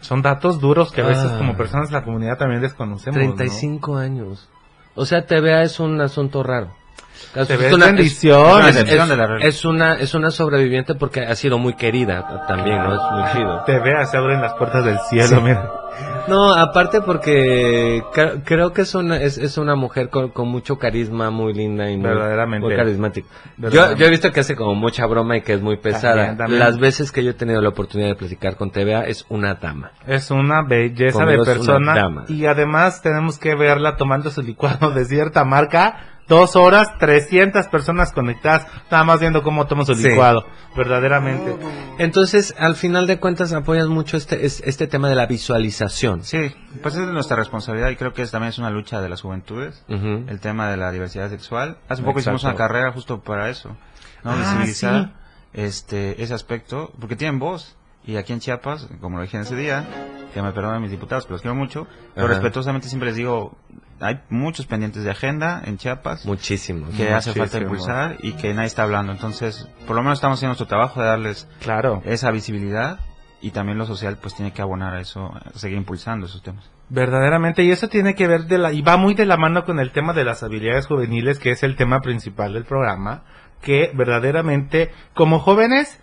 [0.00, 1.38] Son datos duros que a veces Ah.
[1.38, 3.16] como personas de la comunidad también desconocemos.
[3.16, 3.34] ¿no?
[3.34, 4.50] 35 años.
[5.00, 6.77] O sea, TVA es un asunto raro.
[7.34, 8.64] Es una- bendición.
[8.66, 8.76] Es,
[9.42, 12.94] Es una es- es sobreviviente porque ha sido muy querida también, ¿no?
[12.94, 13.62] Es muy chido.
[13.64, 15.70] Te veas, se abren las puertas del cielo, mira.
[16.28, 20.78] No, aparte porque cre- creo que es una, es, es una mujer con, con mucho
[20.78, 22.66] carisma, muy linda y muy, Verdaderamente.
[22.66, 23.26] muy carismática.
[23.56, 26.14] Yo, yo he visto que hace como mucha broma y que es muy pesada.
[26.16, 26.60] También, también.
[26.60, 29.90] Las veces que yo he tenido la oportunidad de platicar con TVA es una dama.
[30.06, 32.24] Es una belleza Conmigo de persona.
[32.28, 35.96] Y además tenemos que verla tomando su licuado de cierta marca.
[36.28, 40.08] Dos horas, 300 personas conectadas, nada más viendo cómo toma su Sí.
[40.08, 40.44] licuado.
[40.76, 41.56] Verdaderamente.
[41.98, 46.22] Entonces, al final de cuentas, apoyas mucho este, es- este tema de la visualización.
[46.24, 49.22] Sí, pues es nuestra responsabilidad y creo que es, también es una lucha de las
[49.22, 49.84] juventudes.
[49.88, 51.78] El tema de la diversidad sexual.
[51.88, 52.36] Hace poco Exacto.
[52.36, 53.70] hicimos una carrera justo para eso,
[54.22, 54.30] ¿no?
[54.32, 55.10] Ah, Visibilizar sí.
[55.54, 57.74] este ese aspecto, porque tienen voz.
[58.04, 59.86] Y aquí en Chiapas, como lo dije en ese día,
[60.42, 62.34] que me perdonen mis diputados, que los quiero mucho, pero Ajá.
[62.34, 63.56] respetuosamente siempre les digo,
[64.00, 66.86] hay muchos pendientes de agenda en Chiapas Muchísimo.
[66.96, 69.10] que hace falta impulsar y que nadie está hablando.
[69.12, 72.02] Entonces, por lo menos estamos haciendo nuestro trabajo de darles Claro.
[72.04, 73.00] esa visibilidad
[73.40, 76.70] y también lo social pues tiene que abonar a eso, a seguir impulsando esos temas.
[76.90, 79.78] Verdaderamente, y eso tiene que ver de la, y va muy de la mano con
[79.80, 83.24] el tema de las habilidades juveniles, que es el tema principal del programa,
[83.60, 86.00] que verdaderamente, como jóvenes,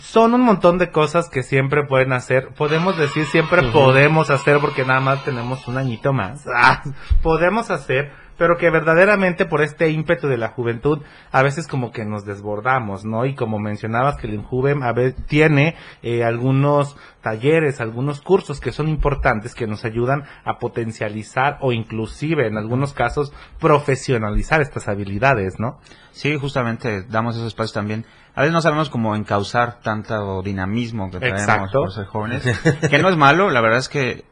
[0.00, 2.48] son un montón de cosas que siempre pueden hacer.
[2.54, 6.46] Podemos decir siempre podemos hacer porque nada más tenemos un añito más.
[6.62, 6.82] Ah,
[7.22, 11.00] podemos hacer, pero que verdaderamente por este ímpetu de la juventud
[11.32, 13.24] a veces como que nos desbordamos, ¿no?
[13.24, 18.72] Y como mencionabas que el Injuven a veces tiene eh, algunos talleres, algunos cursos que
[18.72, 25.58] son importantes que nos ayudan a potencializar o inclusive en algunos casos profesionalizar estas habilidades,
[25.58, 25.78] ¿no?
[26.12, 28.04] Sí, justamente damos esos espacios también.
[28.34, 31.80] A veces no sabemos cómo encauzar tanto dinamismo que traemos Exacto.
[31.80, 32.42] por ser jóvenes,
[32.88, 34.24] que no es malo, la verdad es que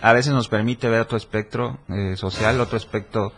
[0.00, 3.32] a veces nos permite ver otro espectro eh, social, otro espectro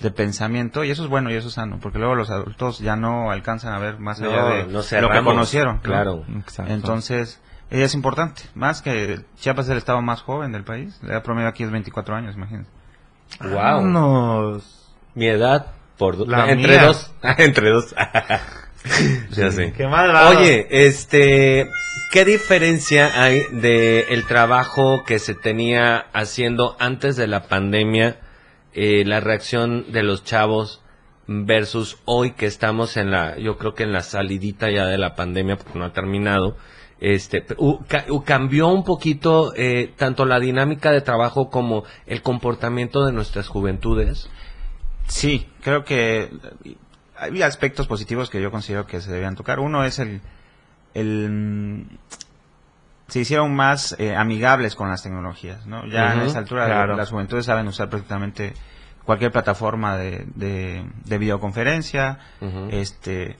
[0.00, 2.96] de pensamiento y eso es bueno y eso es sano, porque luego los adultos ya
[2.96, 5.76] no alcanzan a ver más allá No, de no lo que conocieron.
[5.76, 5.82] ¿no?
[5.82, 6.24] claro.
[6.66, 11.14] Entonces, eh, es importante, más que Chiapas es el estado más joven del país, la
[11.14, 12.70] edad promedio aquí es 24 años, imagínense.
[13.40, 13.54] Wow.
[13.54, 14.92] Vámonos.
[15.14, 16.84] Mi edad por do- La entre mía.
[16.86, 17.94] dos, entre dos.
[19.30, 19.72] ya sé.
[19.76, 20.38] Qué malvado.
[20.38, 21.68] Oye, este,
[22.12, 28.20] ¿qué diferencia hay de el trabajo que se tenía haciendo antes de la pandemia,
[28.74, 30.82] eh, la reacción de los chavos
[31.26, 35.14] versus hoy que estamos en la, yo creo que en la salidita ya de la
[35.14, 36.56] pandemia porque no ha terminado,
[37.00, 41.84] este, p- u- ca- u- cambió un poquito eh, tanto la dinámica de trabajo como
[42.06, 44.28] el comportamiento de nuestras juventudes.
[45.08, 46.30] Sí, creo que
[47.24, 49.60] hay aspectos positivos que yo considero que se debían tocar.
[49.60, 50.20] Uno es el,
[50.94, 51.86] el
[53.08, 55.86] se hicieron más eh, amigables con las tecnologías, ¿no?
[55.86, 56.96] Ya en Ujú, esa altura claro.
[56.96, 58.54] las juventudes saben usar perfectamente
[59.04, 62.18] cualquier plataforma de, de, de videoconferencia,
[62.70, 63.36] este,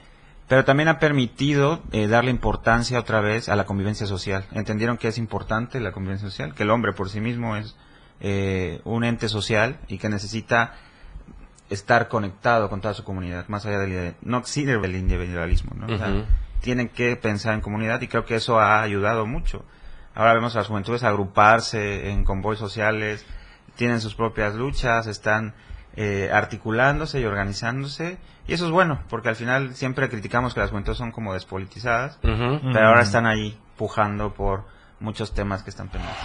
[0.47, 4.45] pero también ha permitido eh, darle importancia otra vez a la convivencia social.
[4.53, 7.77] Entendieron que es importante la convivencia social, que el hombre por sí mismo es
[8.21, 10.75] eh, un ente social y que necesita
[11.71, 15.95] estar conectado con toda su comunidad, más allá del no sirve el individualismo, ¿no?
[15.95, 16.25] O sea, Ujú.
[16.61, 19.65] tienen que pensar en comunidad y creo que eso ha ayudado mucho.
[20.15, 23.27] Ahora vemos a las juventudes agruparse en convoys sociales,
[23.77, 25.55] tienen sus propias luchas, están
[25.97, 30.71] eh, articulándose y organizándose y eso es bueno, porque al final siempre criticamos que las
[30.71, 34.65] juventudes son como despolitizadas, pero ahora están ahí pujando por
[35.01, 36.23] muchos temas que están pendientes.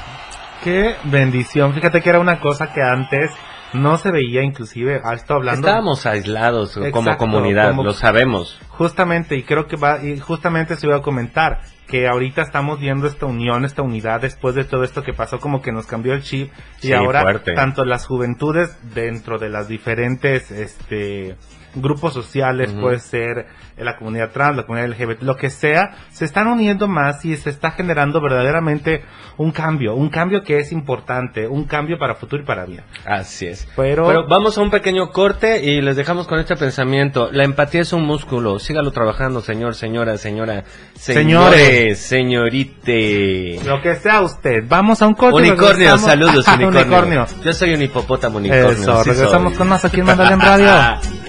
[0.63, 1.73] Qué bendición.
[1.73, 3.31] Fíjate que era una cosa que antes
[3.73, 5.67] no se veía, inclusive, ah, estoy hablando.
[5.67, 8.59] Estábamos aislados como comunidad, como- lo sabemos.
[8.69, 13.07] Justamente, y creo que va, y justamente se iba a comentar, que ahorita estamos viendo
[13.07, 16.21] esta unión, esta unidad después de todo esto que pasó, como que nos cambió el
[16.21, 16.51] chip,
[16.81, 17.53] y Sí, ahora fuerte.
[17.53, 21.35] tanto las juventudes dentro de las diferentes, este,
[21.75, 26.25] grupos sociales, puede ser eh, la comunidad trans, la comunidad LGBT, lo que sea, se
[26.25, 29.03] están uniendo más y se está generando verdaderamente
[29.37, 32.83] un cambio, un cambio que es importante, un cambio para futuro y para bien.
[33.05, 33.67] Así es.
[33.75, 37.29] Pero, Pero vamos a un pequeño corte y les dejamos con este pensamiento.
[37.31, 38.59] La empatía es un músculo.
[38.59, 43.59] Sígalo trabajando, señor, señora, señora, señores, señorite.
[43.65, 45.37] lo que sea usted, vamos a un corte.
[45.37, 46.81] Unicornio, saludos, unicornio.
[46.81, 47.25] unicornio.
[47.43, 48.71] Yo soy un hipopótamo unicornio.
[48.71, 49.57] Eso, sí regresamos soy.
[49.57, 50.39] con más aquí en Mandala en
[50.99, 51.28] Radio.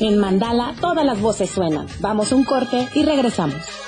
[0.00, 1.86] En Mandala todas las voces suenan.
[2.00, 3.87] Vamos un corte y regresamos.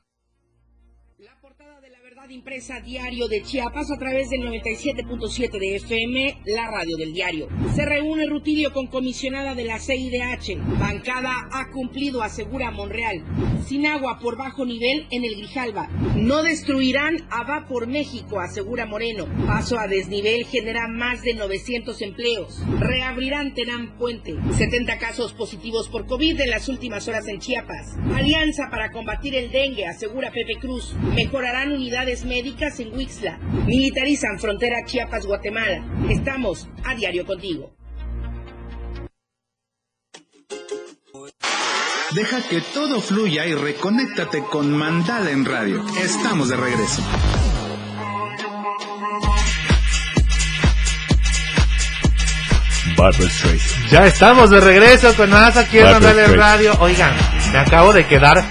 [2.31, 7.49] Impresa diario de Chiapas a través del 97.7 de FM, la radio del diario.
[7.75, 10.57] Se reúne Rutilio con comisionada de la CIDH.
[10.79, 13.25] Bancada ha cumplido, asegura Monreal.
[13.65, 15.89] Sin agua por bajo nivel en el Grijalba.
[16.15, 19.27] No destruirán a Va por México, asegura Moreno.
[19.45, 22.61] Paso a desnivel genera más de 900 empleos.
[22.79, 24.35] Reabrirán Tenán Puente.
[24.57, 27.97] 70 casos positivos por COVID en las últimas horas en Chiapas.
[28.15, 30.93] Alianza para combatir el dengue, asegura Pepe Cruz.
[31.15, 33.37] Mejorarán unidades médicas en Huixla.
[33.65, 35.83] Militarizan frontera Chiapas-Guatemala.
[36.09, 37.71] Estamos a diario contigo.
[42.15, 45.81] Deja que todo fluya y reconéctate con Mandala en Radio.
[46.03, 47.01] Estamos de regreso.
[53.89, 56.35] Ya estamos de regreso con más aquí en Streisand.
[56.35, 56.73] Radio.
[56.79, 57.11] Oigan,
[57.51, 58.43] me acabo de quedar.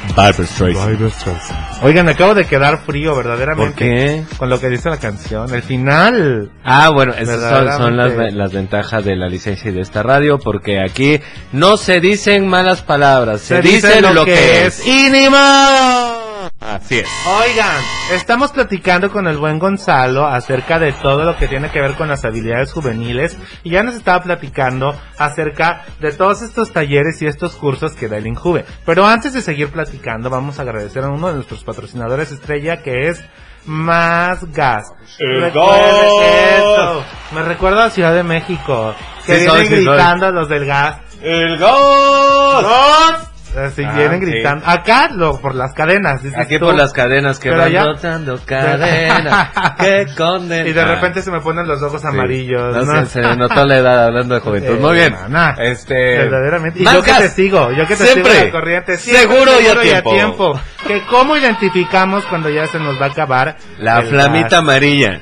[1.10, 1.82] Streisand.
[1.82, 3.70] Oigan, me acabo de quedar frío, verdaderamente.
[3.70, 4.24] ¿Por qué?
[4.36, 5.54] Con lo que dice la canción.
[5.54, 6.50] El final.
[6.64, 10.38] Ah, bueno, esas son, son las, las ventajas de la licencia y de esta radio,
[10.38, 11.20] porque aquí
[11.52, 14.82] no se dicen malas palabras, se, dicen lo, que, es.
[15.30, 16.19] Modo.
[16.58, 17.08] Así es.
[17.26, 17.76] Oigan,
[18.12, 22.08] estamos platicando con el buen Gonzalo acerca de todo lo que tiene que ver con
[22.08, 27.56] las habilidades juveniles y ya nos estaba platicando acerca de todos estos talleres y estos
[27.56, 28.66] cursos que da el Injuve.
[28.84, 33.08] Pero antes de seguir platicando, vamos a agradecer a uno de nuestros patrocinadores estrella que
[33.08, 33.24] es
[33.64, 34.92] Más Gas.
[35.18, 35.54] Gas.
[36.22, 37.04] esto.
[37.34, 39.84] Me recuerda a Ciudad de México, que Sí, vienen soy, sí, soy.
[39.86, 40.96] gritando los del gas.
[41.22, 43.29] ¡El gas!
[43.56, 44.64] Así Ah, vienen gritando.
[44.66, 46.22] Acá lo, por las cadenas.
[46.22, 46.66] dices Aquí tú.
[46.66, 49.52] por las cadenas que Pero van allá- rotando cadena.
[49.78, 50.68] que condena.
[50.68, 52.86] Y de repente se me ponen los ojos amarillos.
[52.86, 54.78] No, se notó la edad hablando de juventud.
[54.78, 55.14] Muy bien.
[55.58, 55.94] Este.
[55.94, 56.80] Verdaderamente.
[56.80, 58.32] Y yo que te sigo, yo que te Siempre.
[58.32, 58.96] sigo en la corriente.
[58.98, 60.10] siempre Seguro y a seguro tiempo.
[60.12, 60.60] tiempo.
[60.86, 64.52] Que cómo identificamos cuando ya se nos va a acabar La flamita gas?
[64.60, 65.20] amarilla.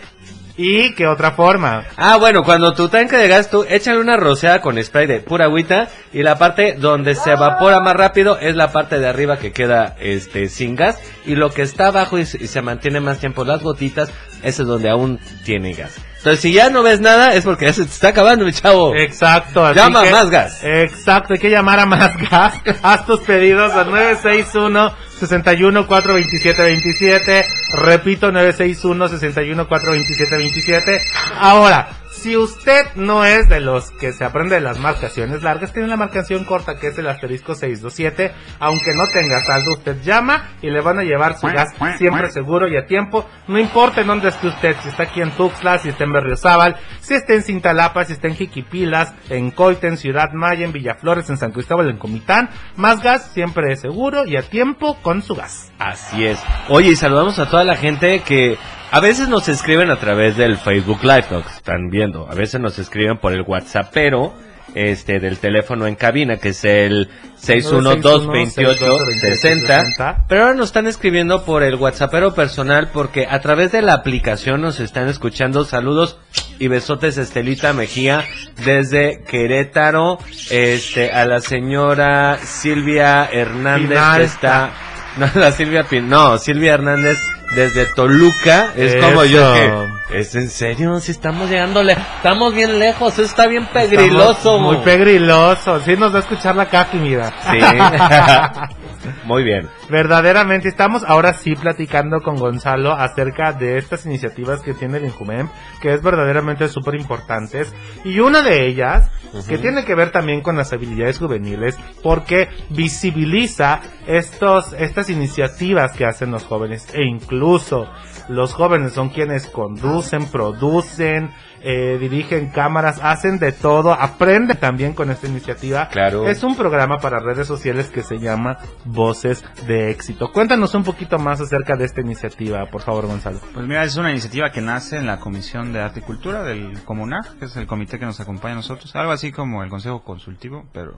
[0.61, 1.85] Y qué otra forma.
[1.97, 5.45] Ah, bueno, cuando tu tanque de gas, tú échale una rociada con spray de pura
[5.45, 9.53] agüita y la parte donde se evapora más rápido es la parte de arriba que
[9.53, 13.21] queda este sin gas y lo que está abajo y, se- y se mantiene más
[13.21, 14.11] tiempo las gotitas,
[14.43, 15.95] ese es donde aún tiene gas.
[16.17, 18.93] Entonces, si ya no ves nada, es porque ya se te está acabando, mi chavo.
[18.97, 19.65] Exacto.
[19.65, 20.65] así Llama que- más gas.
[20.65, 22.55] Exacto, hay que llamar a más gas.
[22.83, 27.45] Haz tus pedidos al 961 61 427 27.
[27.85, 31.01] Repito, 961 61 427 27.
[31.39, 35.87] Ahora, si usted no es de los que se aprende de las marcaciones largas, tiene
[35.87, 38.35] una marcación corta que es el asterisco 627.
[38.59, 42.69] Aunque no tenga saldo, usted llama y le van a llevar su gas siempre seguro
[42.69, 43.29] y a tiempo.
[43.47, 46.77] No importa en dónde esté usted, si está aquí en Tuxtla, si está en Berriozábal,
[47.01, 51.31] si está en Cintalapa, si está en Jiquipilas, en Coite, en Ciudad Maya, en Villaflores,
[51.31, 52.51] en San Cristóbal, en Comitán.
[52.77, 55.73] Más gas siempre es seguro y a tiempo con su gas.
[55.79, 56.43] Así es.
[56.69, 58.59] Oye, y saludamos a toda la gente que
[58.91, 62.29] a veces nos escriben a través del Facebook Live, que están viendo.
[62.31, 64.33] A veces nos escriben por el WhatsApp, pero
[64.75, 67.09] este del teléfono en cabina, que es el
[67.43, 70.25] 6122860.
[70.29, 74.63] Pero ahora nos están escribiendo por el WhatsAppero personal porque a través de la aplicación
[74.63, 75.65] nos están escuchando.
[75.65, 76.19] Saludos
[76.59, 78.25] y besotes Estelita Mejía
[78.65, 80.19] desde Querétaro,
[80.51, 84.73] este a la señora Silvia Hernández que está
[85.19, 87.19] no, la Silvia Pin, no, Silvia Hernández
[87.55, 93.15] desde Toluca, es como yo que, es en serio, si estamos llegándole, estamos bien lejos,
[93.15, 94.33] eso está bien pegriloso.
[94.33, 95.81] Estamos Muy pegriloso.
[95.81, 97.33] Sí nos va a escuchar la Cafi, mira.
[97.51, 97.59] Sí.
[99.25, 99.69] Muy bien.
[99.89, 105.49] Verdaderamente estamos ahora sí platicando con Gonzalo acerca de estas iniciativas que tiene el Injumem,
[105.81, 107.75] que es verdaderamente súper importantes.
[108.05, 109.11] Y una de ellas,
[109.47, 116.05] que tiene que ver también con las habilidades juveniles, porque visibiliza estos, estas iniciativas que
[116.05, 117.89] hacen los jóvenes, e incluso
[118.29, 121.31] los jóvenes son quienes conducen, producen,
[121.63, 125.89] eh, dirigen cámaras, hacen de todo, aprenden también con esta iniciativa.
[125.89, 126.27] Claro.
[126.29, 130.33] Es un programa para redes sociales que se llama Voces de Éxito.
[130.33, 133.41] Cuéntanos un poquito más acerca de esta iniciativa, por favor, Gonzalo.
[133.55, 136.83] Pues mira, es una iniciativa que nace en la Comisión de Arte y Cultura del
[136.85, 140.03] Comunar, que es el comité que nos acompaña a nosotros, algo así como el Consejo
[140.03, 140.95] Consultivo, pero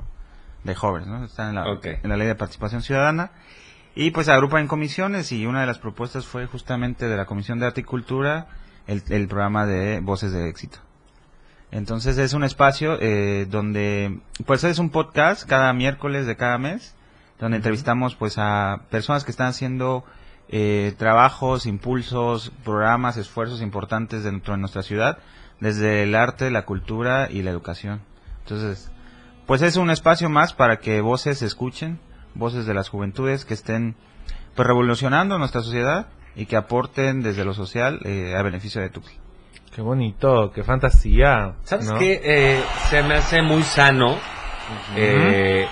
[0.65, 1.25] de jóvenes, ¿no?
[1.25, 1.87] Está en la, Ok.
[2.03, 3.31] en la Ley de Participación Ciudadana.
[3.95, 7.59] Y pues agrupa en comisiones y una de las propuestas fue justamente de la Comisión
[7.59, 8.47] de Arte y Cultura
[8.91, 10.79] el, el programa de Voces de Éxito.
[11.71, 16.97] Entonces es un espacio eh, donde, pues es un podcast cada miércoles de cada mes,
[17.39, 20.05] donde entrevistamos pues a personas que están haciendo
[20.49, 25.19] eh, trabajos, impulsos, programas, esfuerzos importantes dentro de nuestra ciudad,
[25.61, 28.01] desde el arte, la cultura y la educación.
[28.41, 28.91] Entonces,
[29.47, 32.01] pues es un espacio más para que voces se escuchen,
[32.35, 33.95] voces de las juventudes que estén
[34.57, 39.19] pues revolucionando nuestra sociedad y que aporten desde lo social eh, a beneficio de Tuxtla.
[39.75, 41.55] Qué bonito, qué fantasía.
[41.63, 41.99] ¿Sabes ¿no?
[41.99, 42.21] qué?
[42.25, 44.19] Eh, se me hace muy sano
[44.97, 45.67] eh,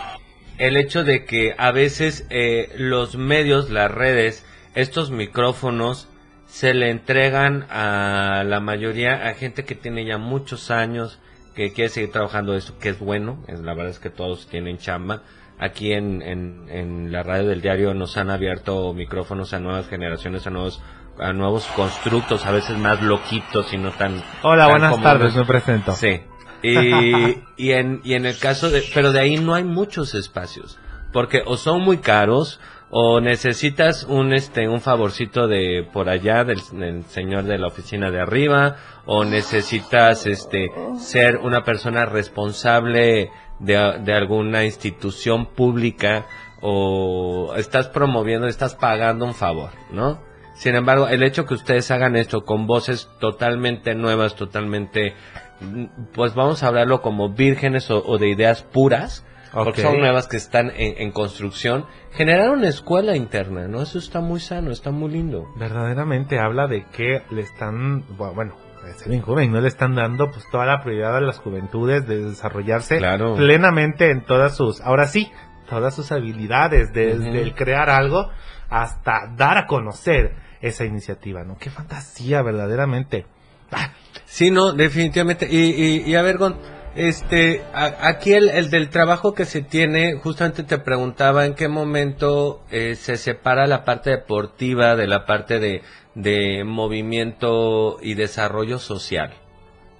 [0.59, 4.45] el hecho de que a veces eh, los medios, las redes,
[4.75, 6.09] estos micrófonos
[6.47, 11.19] se le entregan a la mayoría a gente que tiene ya muchos años,
[11.55, 14.79] que quiere seguir trabajando esto, que es bueno, es, la verdad es que todos tienen
[14.79, 15.23] chamba.
[15.61, 20.47] Aquí en, en, en la radio del diario nos han abierto micrófonos a nuevas generaciones,
[20.47, 20.81] a nuevos
[21.21, 24.23] a nuevos constructos, a veces más loquitos y no tan...
[24.43, 25.13] Hola, tan buenas comunes.
[25.13, 25.93] tardes, me presento.
[25.93, 26.21] Sí.
[26.63, 28.85] Y, y, en, y en el caso de...
[28.95, 30.79] Pero de ahí no hay muchos espacios.
[31.13, 36.61] Porque o son muy caros o necesitas un este un favorcito de por allá del,
[37.09, 44.13] señor de la oficina de arriba o necesitas este ser una persona responsable de, de
[44.15, 46.27] alguna institución pública
[46.61, 50.21] o estás promoviendo, estás pagando un favor, ¿no?
[50.55, 55.15] Sin embargo, el hecho que ustedes hagan esto con voces totalmente nuevas, totalmente,
[55.61, 59.89] mm, pues vamos a hablarlo como vírgenes o de ideas puras, porque Ok.
[59.89, 63.83] son nuevas que están en, en construcción, generar una escuela interna, ¿no?
[63.83, 65.47] Eso está muy sano, está muy lindo.
[65.57, 68.55] Verdaderamente habla de que le están, bu- bueno,
[68.89, 72.25] es el joven, no le están dando pues toda la prioridad a las juventudes de
[72.25, 73.35] desarrollarse Claro.
[73.37, 75.31] plenamente en todas sus, ahora sí,
[75.69, 78.31] todas sus habilidades, desde el crear algo
[78.71, 81.57] hasta dar a conocer esa iniciativa, ¿no?
[81.59, 83.27] Qué fantasía, verdaderamente.
[83.71, 83.91] Ah,
[84.25, 85.47] Sí, no, definitivamente.
[85.51, 86.57] Y, y, y a ver, Gon,
[86.99, 91.69] Este, a- aquí el, el del trabajo que se tiene, justamente te preguntaba en qué
[91.69, 95.83] momento eh, se separa la parte deportiva de la parte de,
[96.17, 99.33] de movimiento y desarrollo social.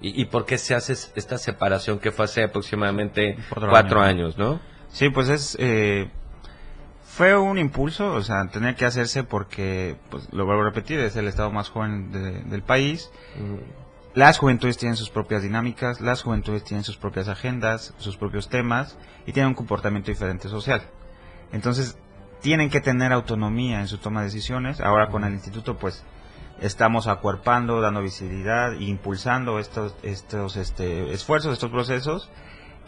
[0.01, 4.01] Y, y por qué se hace es- esta separación que fue hace aproximadamente Cuatro cuatro,
[4.01, 4.35] años.
[4.35, 4.59] años, ¿no?
[4.89, 6.09] Sí, pues es eh,
[7.05, 11.15] fue un impulso, o sea, tener que hacerse porque, pues lo vuelvo a repetir, es
[11.15, 13.09] el estado más joven de- del país.
[14.19, 18.97] Las juventudes tienen sus propias dinámicas, las juventudes tienen sus propias agendas, sus propios temas
[19.25, 20.81] y tienen un comportamiento diferente social.
[21.53, 21.97] Entonces,
[22.41, 24.81] tienen que tener autonomía en su toma de decisiones.
[24.81, 26.03] Ahora con el instituto, pues,
[26.59, 32.29] estamos acuerpando, dando visibilidad e impulsando estos, estos este, esfuerzos, estos procesos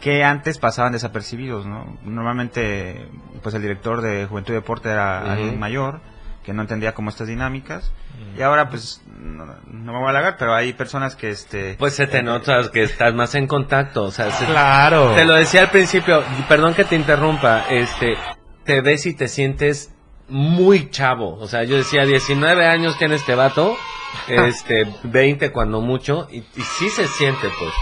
[0.02, 1.96] que antes pasaban desapercibidos, ¿no?
[2.04, 3.08] Normalmente,
[3.42, 6.02] pues el director de Juventud y Deporte era alguien mayor,
[6.44, 7.90] que no entendía como estas dinámicas,
[8.36, 11.76] y ahora, pues, no, no me voy a halagar, pero hay personas que, este...
[11.78, 15.14] Pues se te nota que estás más en contacto, o sea, se- Claro.
[15.14, 18.16] Te lo decía al principio, perdón que te interrumpa, este,
[18.64, 19.94] te ves y te sientes
[20.28, 23.76] muy chavo, o sea, yo decía 19 años tiene este vato,
[24.28, 27.72] este, 20 cuando mucho, y, y sí se siente, pues,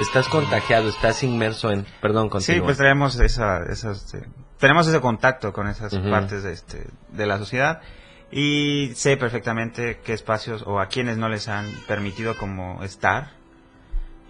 [0.00, 2.64] estás contagiado, estás inmerso en, perdón, Sí, continúa.
[2.66, 4.28] pues traemos esa, esas, este,
[4.58, 7.80] tenemos ese contacto con esas partes de, este, de la sociedad
[8.36, 13.30] y sé perfectamente qué espacios o a quienes no les han permitido como estar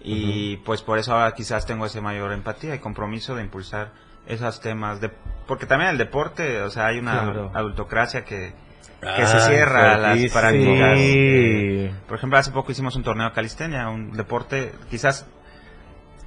[0.03, 3.91] y pues por eso ahora quizás tengo ese mayor empatía y compromiso de impulsar
[4.27, 5.09] esos temas de
[5.47, 7.51] porque también el deporte o sea hay una Claro.
[7.55, 8.53] adultocracia que
[9.01, 11.89] que Ah, se cierra a las prácticas Sí.
[12.07, 15.25] por ejemplo hace poco hicimos un torneo de calistenia un deporte quizás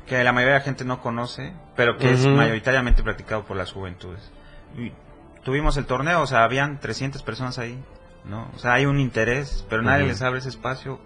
[0.07, 3.73] que la mayoría de la gente no conoce, pero que es mayoritariamente practicado por las
[3.73, 4.33] juventudes.
[4.79, 4.91] Y
[5.49, 7.83] tuvimos el torneo, o sea, habían 300 personas ahí,
[8.27, 8.51] ¿no?
[8.55, 11.01] O sea, hay un interés, pero nadie les abre ese espacio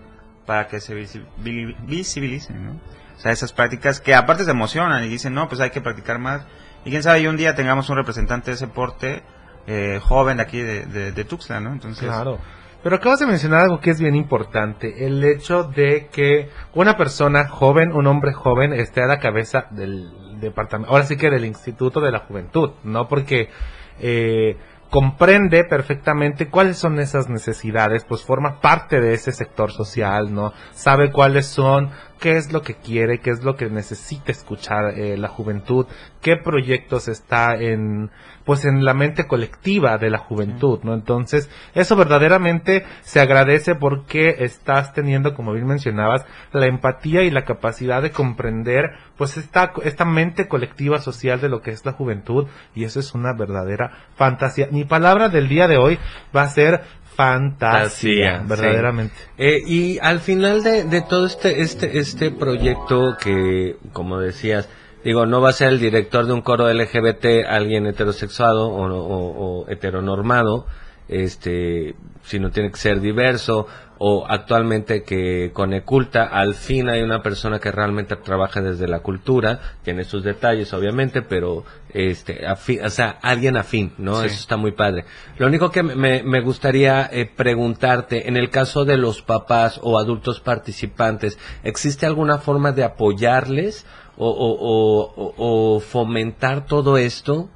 [0.47, 2.73] para que se visibili- visibilicen, ¿no?
[3.17, 6.19] O sea, esas prácticas que aparte se emocionan y dicen, no, pues hay que practicar
[6.19, 6.43] más.
[6.85, 9.23] Y quién sabe, y un día tengamos un representante de ese deporte
[9.69, 11.71] eh, joven de aquí de, de, de Tuxtla, ¿no?
[11.73, 12.41] Entonces, Claro.
[12.83, 17.47] Pero acabas de mencionar algo que es bien importante, el hecho de que una persona
[17.47, 22.01] joven, un hombre joven, esté a la cabeza del departamento, ahora sí que del Instituto
[22.01, 23.07] de la Juventud, ¿no?
[23.07, 23.51] Porque
[24.01, 24.57] eh,
[24.91, 30.53] comprende perfectamente cuáles son esas necesidades, pues forma parte de ese sector social, ¿no?
[30.73, 31.91] Sabe cuáles son,
[32.23, 35.87] qué es lo que quiere, qué es lo que necesita escuchar eh, la juventud,
[36.21, 38.13] qué proyectos está en,
[38.45, 40.95] pues en la mente colectiva de la juventud, ¿no?
[40.95, 47.45] Entonces, eso verdaderamente se agradece porque estás teniendo, como bien mencionabas, la empatía y la
[47.45, 52.47] capacidad de comprender, pues esta, esta mente colectiva social de lo que es la juventud,
[52.73, 54.69] y eso es una verdadera fantasía.
[54.71, 55.99] Mi palabra del día de hoy
[56.35, 56.83] va a ser
[57.17, 59.15] fantasía, Fantasía, verdaderamente.
[59.39, 64.69] Eh, y al final de, de todo este, este, este proyecto que, como decías,
[65.05, 69.63] digo, no va a ser el director de un coro LGBT alguien heterosexuado o, o-
[69.65, 70.67] o heteronormado,
[71.09, 73.67] este, sino tiene que ser diverso,
[74.05, 78.99] o actualmente que con Eculta al fin hay una persona que realmente trabaja desde la
[78.99, 84.17] cultura, tiene sus detalles obviamente, pero este, afi- o sea, alguien afín, ¿no?
[84.21, 84.27] Sí.
[84.27, 85.05] Eso está muy padre.
[85.39, 89.97] Lo único que me, me gustaría eh, preguntarte, en el caso de los papás o
[90.01, 93.87] adultos participantes, ¿existe alguna forma de apoyarles
[94.17, 97.49] o, o- o- o- o fomentar todo esto?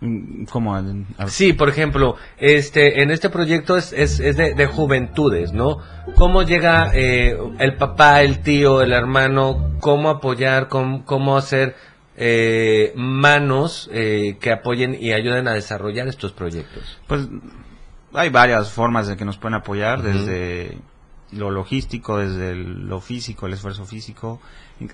[0.00, 0.74] Mm, ¿cómo?
[0.74, 0.84] A-
[1.28, 5.78] Sí, por ejemplo, este, en este proyecto es, es, es de, de juventudes, ¿no?
[6.14, 9.72] ¿Cómo llega eh, el papá, el tío, el hermano?
[9.80, 10.68] ¿Cómo apoyar?
[10.68, 11.76] ¿Cómo, cómo hacer
[12.16, 16.98] eh, manos eh, que apoyen y ayuden a desarrollar estos proyectos?
[17.06, 17.28] Pues
[18.14, 20.78] hay varias formas de que nos pueden apoyar, desde
[21.30, 24.40] lo logístico, desde el- lo físico, el esfuerzo físico.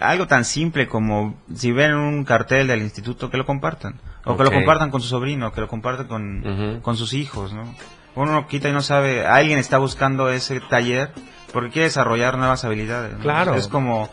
[0.01, 4.01] Algo tan simple como si ven un cartel del instituto, que lo compartan.
[4.25, 7.75] O que lo compartan con su sobrino, que lo compartan con, con sus hijos, ¿no?
[8.15, 11.11] Uno quita y no sabe, alguien está buscando ese taller
[11.53, 13.15] porque quiere desarrollar nuevas habilidades.
[13.15, 13.21] ¿no?
[13.21, 13.55] Claro.
[13.55, 14.09] Es como,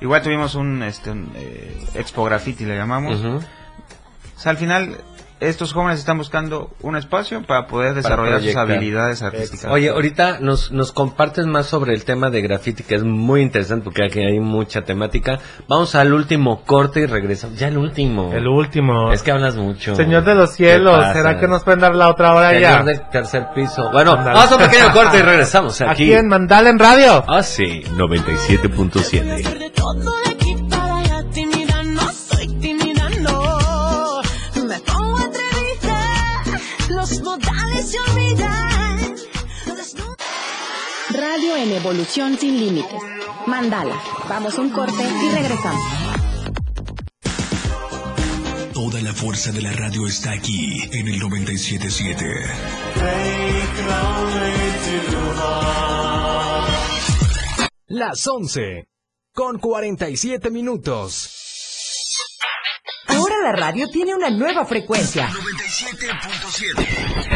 [0.00, 3.22] igual tuvimos un, este, un, eh, expo graffiti le llamamos.
[3.24, 3.40] O
[4.38, 4.98] sea, al final,
[5.40, 9.70] estos jóvenes están buscando un espacio para poder desarrollar sus habilidades artísticas.
[9.70, 13.84] Oye, ahorita nos, nos compartes más sobre el tema de graffiti, que es muy interesante
[13.84, 15.38] porque aquí hay mucha temática.
[15.68, 17.58] Vamos al último corte y regresamos.
[17.58, 18.32] Ya el último.
[18.32, 19.12] El último.
[19.12, 19.94] Es que hablas mucho.
[19.94, 21.04] Señor de los ¿Qué cielos?
[21.12, 22.82] ¿será que nos pueden dar la otra hora Señor ya?
[22.82, 23.90] del tercer piso.
[23.92, 25.90] Bueno, vamos a un pequeño corte y regresamos aquí.
[25.90, 27.24] Aquí en Mandala en Radio.
[27.26, 30.35] Ah, sí, 97.7.
[41.66, 43.02] en evolución sin límites.
[43.46, 44.00] Mandala.
[44.28, 45.82] Vamos a un corte y regresamos.
[48.72, 52.24] Toda la fuerza de la radio está aquí en el 977.
[57.88, 58.88] Las 11
[59.32, 61.32] con 47 minutos.
[63.08, 65.28] Ahora la radio tiene una nueva frecuencia.
[65.28, 67.35] 97.7.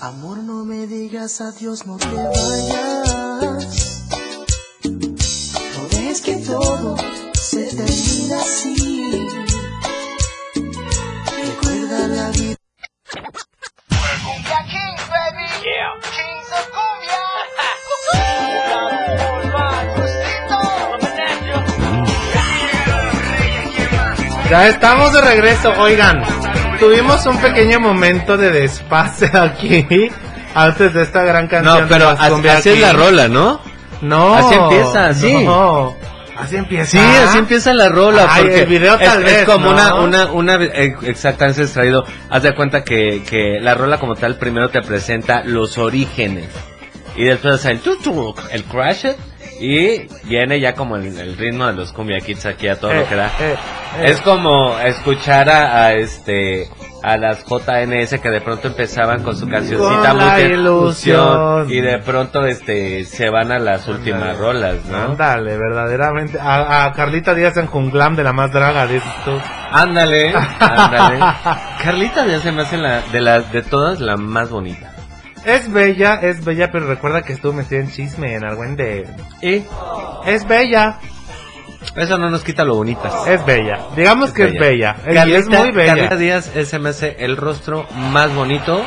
[0.00, 3.64] Amor, no me digas adiós, no te vayas.
[4.82, 6.96] No ves que todo
[24.50, 26.22] Ya estamos de regreso, oigan.
[26.78, 30.10] Tuvimos un pequeño momento de desfase aquí
[30.54, 31.82] antes de esta gran canción.
[31.82, 33.60] No, pero así, es la rola, ¿no?
[34.02, 34.34] No.
[34.34, 35.44] Así empieza, sí.
[35.44, 35.96] No.
[36.36, 36.90] Así empieza.
[36.90, 38.26] Sí, así empieza la rola.
[38.28, 39.72] Ay, porque el video es, tal es vez, como ¿no?
[39.72, 42.04] una, una, una, eh, exactamente extraído.
[42.28, 46.48] Haz de cuenta que, que la rola como tal primero te presenta los orígenes.
[47.16, 49.06] Y después el tutuk, el crash
[49.60, 53.00] y viene ya como el, el ritmo de los cumbia kids aquí a todo Eh,
[53.00, 53.26] lo que da.
[53.40, 53.56] eh, eh.
[54.06, 56.68] Es como escuchar a, a este
[57.02, 61.70] a las JNS que de pronto empezaban con su cancioncita Con la muy de ilusión.
[61.70, 64.96] y de pronto este se van a las últimas rolas, ¿no?
[65.12, 66.38] Ándale, verdaderamente.
[66.40, 68.86] A, a Carlita Díaz en Junglam de la más draga,
[69.24, 69.38] tú.
[69.70, 71.18] Ándale, ándale.
[71.82, 74.93] Carlita ya se me hace la, de las de todas la más bonita.
[75.44, 79.06] Es bella, es bella, pero recuerda que estuvo metida en chisme, en algo en de...
[79.42, 79.64] ¿Y?
[80.26, 80.98] Es bella.
[81.96, 83.26] Eso no nos quita lo bonitas.
[83.26, 83.78] Es bella.
[83.94, 84.96] Digamos que es bella.
[85.04, 85.94] Carlita, es muy bella.
[85.94, 88.82] Carlita Díaz es, me hace el rostro más bonito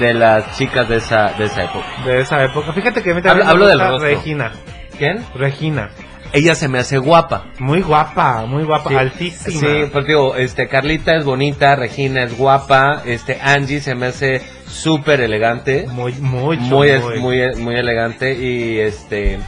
[0.00, 1.86] de las chicas de esa, de esa época.
[2.04, 2.72] De esa época.
[2.72, 3.98] Fíjate que mí Hablo, me hablo del rostro.
[3.98, 4.52] Regina.
[4.98, 5.24] ¿Quién?
[5.34, 5.90] Regina.
[6.32, 7.46] Ella se me hace guapa.
[7.58, 8.96] Muy guapa, muy guapa, Sí.
[8.96, 9.60] altísima.
[9.60, 14.42] Sí, pues digo, este, Carlita es bonita, Regina es guapa, este, Angie se me hace
[14.66, 15.86] súper elegante.
[15.90, 17.18] Muy, mucho, muy, es- muy.
[17.20, 19.38] muy, muy elegante y este,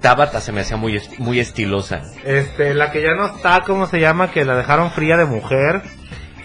[0.00, 2.02] Tabata se me hacía muy, muy estilosa.
[2.24, 4.30] Este, la que ya no está, ¿cómo se llama?
[4.30, 5.82] Que la dejaron fría de mujer.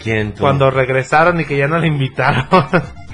[0.02, 0.40] ¿Quién tú?
[0.42, 2.46] Cuando regresaron y que ya no la invitaron.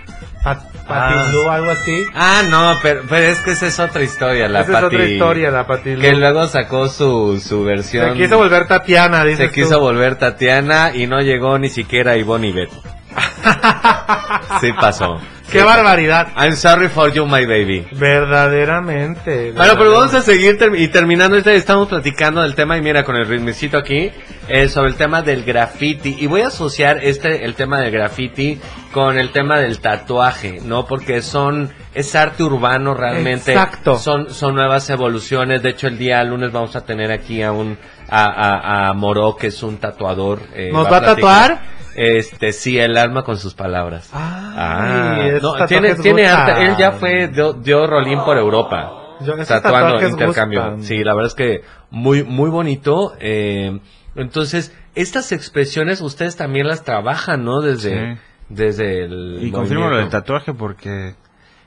[0.45, 2.05] Pat, Patilú, algo así.
[2.15, 5.51] Ah, no, pero, pero es que esa es otra historia, la Esa es otra historia,
[5.51, 6.01] la Patilú.
[6.03, 8.13] Que luego sacó su, su versión.
[8.13, 9.81] Se quiso volver Tatiana, dices Se quiso tú.
[9.81, 12.71] volver Tatiana y no llegó ni siquiera Ivonne Ivet.
[14.61, 15.19] sí pasó.
[15.51, 16.29] ¡Qué Sí, barbaridad!
[16.37, 17.87] I'm sorry for you, my baby.
[17.93, 19.53] Verdaderamente.
[19.53, 21.37] Bueno, pero vamos a seguir ter- y terminando.
[21.37, 24.11] ahorita Estamos platicando del tema y mira con el ritmicito aquí
[24.49, 28.61] eh, sobre el tema del graffiti y voy a asociar este el tema del graffiti
[28.93, 30.85] con el tema del tatuaje, ¿no?
[30.87, 33.53] Porque son es arte urbano realmente.
[33.53, 33.97] Exacto.
[33.97, 35.63] Son son nuevas evoluciones.
[35.63, 37.79] De hecho, el día lunes vamos a tener aquí a un
[38.09, 40.41] a, a, a Moró que es un tatuador.
[40.55, 41.15] eh, ¿Nos va a platicar.
[41.17, 41.75] tatuar?
[41.97, 44.11] Este, sí, el alma con sus palabras.
[44.13, 46.65] Ah, esos no, tiene, tiene arte.
[46.67, 49.01] Él ya fue, dio, dio rolín por Europa.
[49.21, 50.61] Yo- tatuando intercambio.
[50.61, 50.83] gustan.
[50.83, 53.13] Sí, la verdad es que muy, muy bonito.
[53.21, 53.79] eh,
[54.17, 57.61] entonces, estas expresiones ustedes también las trabajan, ¿no?
[57.61, 58.21] Desde, Sí.
[58.49, 59.39] desde el.
[59.43, 61.15] Y confirmo lo del tatuaje porque,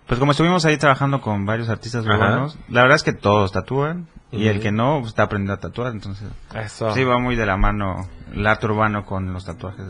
[0.08, 4.08] pues como estuvimos ahí trabajando con varios artistas urbanos, la verdad es que todos tatúan
[4.32, 6.94] y el que no pues, está aprendiendo a tatuar, entonces Eso.
[6.94, 9.86] sí va muy de la mano el arte urbano con los tatuajes.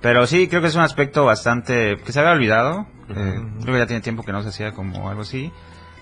[0.00, 2.86] Pero sí, creo que es un aspecto bastante que se había olvidado.
[3.08, 5.50] eh, creo que ya tiene tiempo que no se hacía como algo así.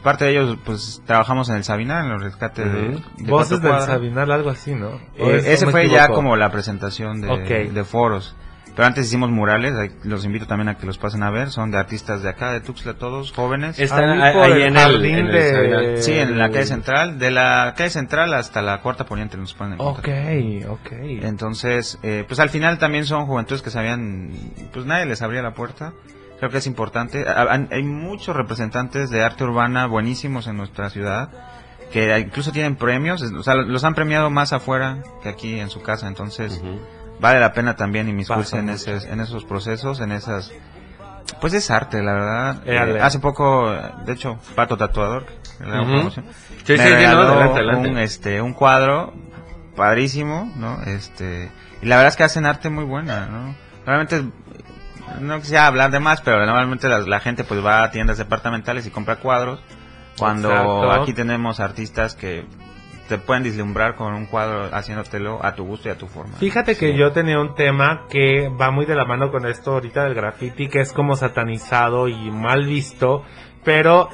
[0.03, 2.89] Parte de ellos, pues trabajamos en el Sabinar, en los rescates de,
[3.19, 3.81] de Voces del.
[3.81, 4.89] Sabinal, algo así, ¿no?
[5.19, 8.35] ¿O Eh, es- ese fue ya como la presentación de, foros.
[8.75, 11.77] Pero antes hicimos murales, los invito también a que los pasen a ver, son de
[11.77, 13.79] artistas de acá, de Tuxtla, todos jóvenes.
[13.79, 16.03] Están Ahí ahí, en el, jardín en el de-.
[16.03, 19.75] Sí, en la calle central, de la calle central hasta la cuarta poniente nos ponen
[19.75, 20.09] en Ok,
[20.71, 20.91] ok.
[21.23, 24.31] Entonces, eh, pues al final también son juventudes que sabían,
[24.73, 25.93] pues nadie les abría la puerta.
[26.43, 27.25] Creo que es importante.
[27.71, 31.29] Hay muchos representantes de arte urbana buenísimos en nuestra ciudad
[31.93, 35.83] que incluso tienen premios, o sea, los han premiado más afuera que aquí en su
[35.83, 36.09] casa.
[36.09, 36.61] Entonces,
[37.21, 40.51] vale la pena también inmiscuirse en, ese- en esos procesos, en esas...
[41.41, 42.63] Pues es arte, la verdad.
[42.67, 43.71] Eh, hace poco,
[44.05, 45.27] de hecho, Pato Tatuador,
[46.65, 46.83] Sí, me sí,
[47.15, 47.89] no, adelante, adelante.
[47.91, 49.13] Un, este, un cuadro
[49.77, 50.83] padrísimo, ¿no?
[50.87, 53.55] Este, y la verdad es que hacen arte muy buena, ¿no?
[53.87, 54.25] Realmente,
[55.21, 58.87] no quisiera hablar de más, pero normalmente la, la gente pues va a tiendas departamentales
[58.87, 59.63] y compra cuadros,
[60.19, 60.93] cuando Exacto.
[60.93, 62.45] aquí tenemos artistas que
[63.09, 66.35] te pueden vislumbrar con un cuadro haciéndotelo a tu gusto y a tu forma.
[66.39, 70.05] Fíjate que yo tenía un tema que va muy de la mano con esto ahorita
[70.05, 73.25] del graffiti, que es como satanizado y mal visto,
[73.65, 74.09] pero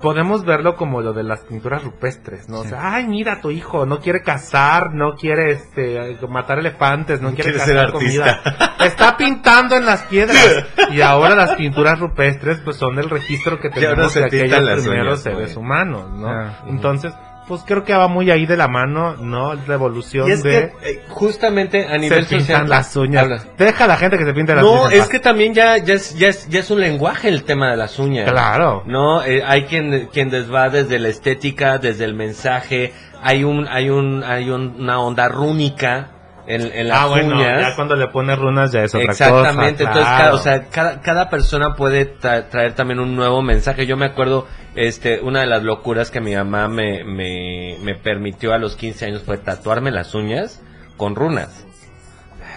[0.00, 2.60] podemos verlo como lo de las pinturas rupestres, ¿no?
[2.60, 7.34] O sea, ay, mira, tu hijo no quiere cazar, no quiere este matar elefantes, no
[7.34, 8.40] quiere quiere ser cazar artista.
[8.42, 8.74] comida.
[8.84, 10.36] Está pintando en las piedras.
[10.90, 15.22] Y ahora las pinturas rupestres pues son el registro que tenemos de aquellos primeros uñas,
[15.22, 16.28] seres humanos, ¿no?
[16.30, 17.12] Ah, Entonces,
[17.48, 19.54] pues creo que va muy ahí de la mano, ¿no?
[19.54, 20.50] La evolución Y es de
[20.82, 23.22] que eh, justamente a nivel se pintan social las uñas.
[23.24, 23.42] Habla.
[23.56, 24.92] Deja a la gente que se pinte las No, uñas.
[24.92, 27.76] es que también ya, ya, es, ya, es, ya es un lenguaje el tema de
[27.78, 28.30] las uñas.
[28.30, 28.82] Claro.
[28.86, 32.92] No, Eh, hay quien, quien desva desde la estética, desde el mensaje.
[33.22, 36.10] Hay un, hay un, hay un- una onda rúnica
[36.48, 37.60] en, en las ah, bueno, uñas.
[37.60, 39.98] ya cuando le pones runas ya es otra Exactamente, cosa.
[39.98, 40.18] entonces claro.
[40.18, 43.86] cada, o sea, cada, cada persona puede tra- traer también un nuevo mensaje.
[43.86, 48.52] Yo me acuerdo, este, una de las locuras que mi mamá me, me, me permitió
[48.52, 50.62] a los 15 años fue tatuarme las uñas
[50.96, 51.64] con runas.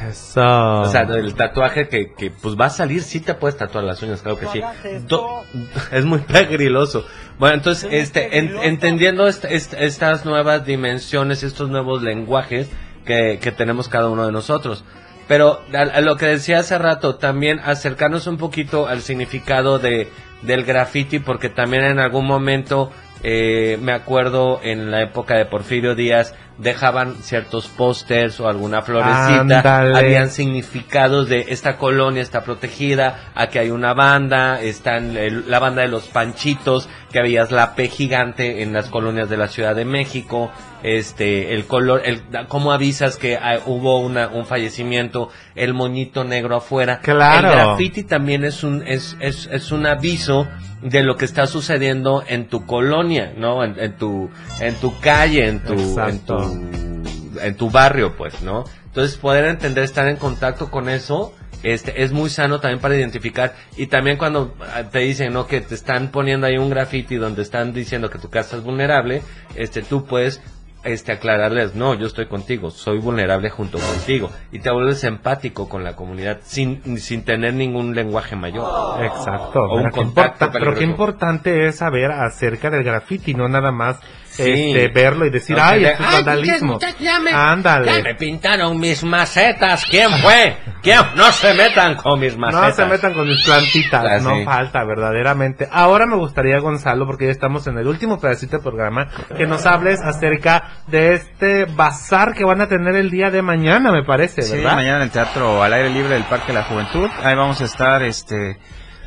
[0.10, 0.42] Eso.
[0.82, 4.02] O sea, el tatuaje que, que pues va a salir, sí te puedes tatuar las
[4.02, 4.62] uñas, claro que sí.
[5.08, 5.44] Do-
[5.92, 7.06] es muy pegriloso.
[7.38, 12.68] Bueno, entonces, este, en- entendiendo est- est- estas nuevas dimensiones, estos nuevos lenguajes
[13.06, 14.84] que, que tenemos cada uno de nosotros.
[15.28, 20.10] Pero a, lo que decía hace rato, también acercarnos un poquito al significado de,
[20.42, 22.92] del graffiti, porque también en algún momento,
[23.24, 29.40] eh, me acuerdo en la época de Porfirio Díaz, dejaban ciertos pósters o alguna florecita,
[29.40, 29.98] Ándale.
[29.98, 35.16] habían significados de esta colonia está protegida, aquí hay una banda, están
[35.48, 39.48] la banda de los Panchitos, que habías la P gigante en las colonias de la
[39.48, 40.52] Ciudad de México,
[40.84, 46.58] este, el color, el, cómo avisas que ah, hubo una, un fallecimiento, el moñito negro
[46.58, 47.00] afuera.
[47.00, 47.50] Claro.
[47.50, 50.48] El graffiti también es un, es, es, es un aviso
[50.82, 53.64] de lo que está sucediendo en tu colonia, ¿no?
[53.64, 56.51] En, en tu, en tu calle, en tu, en Exacto.
[56.52, 58.64] Tu, en tu barrio, pues, ¿no?
[58.86, 61.34] Entonces poder entender, estar en contacto con eso,
[61.64, 63.54] este, es muy sano también para identificar.
[63.78, 65.48] Y también cuando ah, te dicen, ¿no?
[65.48, 69.22] Que te están poniendo ahí un graffiti donde están diciendo que tu casa es vulnerable,
[69.56, 70.42] este, tú puedes,
[70.84, 74.32] este, aclararles, no, yo estoy contigo, soy vulnerable junto contigo.
[74.52, 79.04] Y te vuelves empático con la comunidad sin, sin tener ningún lenguaje mayor.
[79.04, 79.62] Exacto.
[79.62, 84.00] O un Pero contacto pero qué importante es saber acerca del graffiti, no nada más
[84.32, 84.44] Sí.
[84.72, 86.80] este, verlo y decir, No, ay, esto es vandalismo.
[86.80, 87.94] ya- ya me- Ándale.
[87.98, 89.86] Ya me pintaron mis macetas.
[89.86, 90.58] ¿Quién fue?
[90.82, 91.00] ¿Quién?
[91.16, 92.70] No se metan con mis macetas.
[92.70, 94.46] No se metan con mis plantitas, Ah, no sí.
[94.46, 95.68] falta, verdaderamente.
[95.72, 99.08] Ahora me gustaría, Gonzalo, porque ya estamos en el último pedacito del programa,
[99.38, 103.92] que nos hables acerca de este bazar que van a tener el día de mañana,
[103.92, 104.76] me parece, Sí, ¿verdad?
[104.76, 107.10] mañana en el Teatro al Aire Libre del Parque de la Juventud.
[107.24, 108.58] Ahí vamos a estar, este,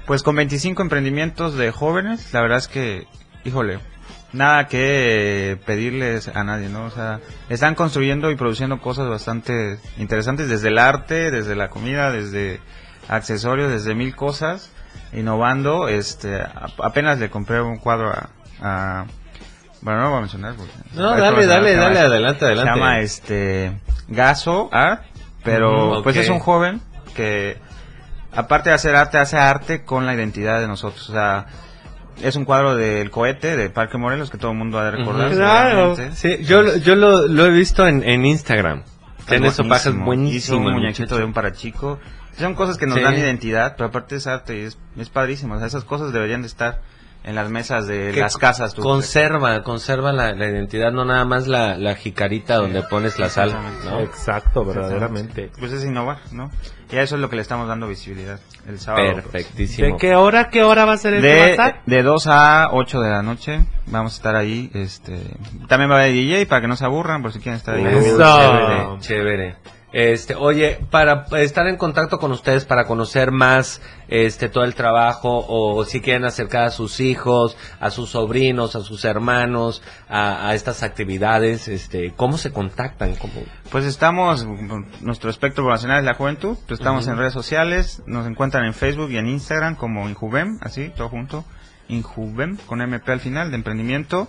[0.06, 2.32] pues con 25 emprendimientos de jóvenes.
[2.34, 3.06] La verdad es que,
[3.44, 3.78] híjole,
[4.34, 6.84] nada que pedirles a nadie, ¿no?
[6.86, 12.10] O sea, están construyendo y produciendo cosas bastante interesantes desde el arte, desde la comida,
[12.10, 12.60] desde
[13.08, 14.70] accesorios, desde mil cosas,
[15.12, 15.88] innovando.
[15.88, 16.42] Este,
[16.82, 18.28] apenas le compré un cuadro a,
[18.60, 19.06] a-
[19.80, 20.54] bueno, no lo voy a mencionar.
[20.56, 22.72] porque- No, dale, dale, dale, adelante, adelante.
[22.72, 23.78] Se llama este
[24.08, 25.02] Gaso Art,
[25.44, 26.80] pero Ujú, pues es un joven
[27.14, 27.58] que
[28.32, 31.08] aparte de hacer arte, hace arte con la identidad de nosotros.
[31.10, 31.46] O sea,
[32.22, 35.30] es un cuadro del cohete de Parque Morelos que todo el mundo ha de recordar.
[35.32, 35.96] Claro.
[36.14, 38.82] Sí, yo, lo- yo lo, lo he visto en, en Instagram.
[39.26, 40.58] Tiene Es sopajes buenísimo.
[40.58, 41.18] un muñequito muchacho.
[41.18, 41.98] de un parachico.
[42.38, 43.02] Son cosas que nos Sí.
[43.02, 45.54] dan identidad, pero aparte es arte y es, es padrísimo.
[45.54, 46.82] O sea, esas cosas deberían de estar
[47.24, 48.74] en las mesas de Que las casas.
[48.74, 48.82] tú.
[48.82, 53.56] Conserva, conserva la, la identidad, no nada más la, la jicarita donde pones la sal,
[53.84, 54.00] ¿no?
[54.00, 55.50] Exacto, verdaderamente.
[55.58, 56.50] Pues es innovar, ¿no?
[56.92, 59.14] Y a eso es lo que le estamos dando visibilidad el sábado.
[59.14, 59.88] Perfectísimo.
[59.88, 61.80] ¿De qué hora, qué hora va a ser este De, bazar?
[61.86, 64.70] de 2 a 8 de la noche vamos a estar ahí.
[64.74, 65.18] Este,
[65.66, 67.84] también va a haber DJ para que no se aburran por si quieren estar ahí.
[67.84, 68.18] Eso.
[68.18, 69.56] Chévere, chévere.
[69.94, 75.46] Este, oye, para estar en contacto con ustedes, para conocer más este todo el trabajo,
[75.48, 80.54] o si quieren acercar a sus hijos, a sus sobrinos, a sus hermanos, a, a
[80.56, 83.14] estas actividades, este, ¿cómo se contactan?
[83.14, 83.34] ¿Cómo?
[83.70, 84.44] Pues estamos,
[85.00, 89.12] nuestro espectro poblacional es la juventud, pues estamos en redes sociales, nos encuentran en Facebook
[89.12, 91.44] y en Instagram como Injuvem, así, todo junto.
[91.86, 94.26] Injubem, con MP al final, de emprendimiento.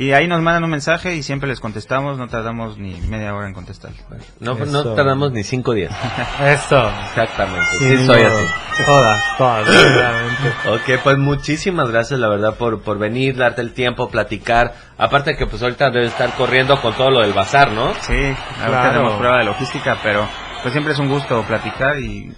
[0.00, 3.48] Y ahí nos mandan un mensaje y siempre les contestamos, no tardamos ni media hora
[3.48, 3.90] en contestar.
[4.38, 5.92] No, no tardamos ni cinco días.
[6.40, 6.88] Eso.
[7.08, 7.66] Exactamente.
[7.80, 8.28] Sí, Sí, soy no.
[8.28, 8.84] así.
[8.86, 9.68] Todas, todas.
[10.68, 14.72] Ok, pues muchísimas gracias, la verdad, por, por venir, darte el tiempo, platicar.
[14.98, 17.92] Aparte que pues ahorita debe estar corriendo con todo lo del bazar, ¿no?
[17.94, 18.90] Sí, ahorita Claro.
[18.92, 20.28] tenemos prueba de logística, pero
[20.62, 22.32] pues siempre es un gusto platicar y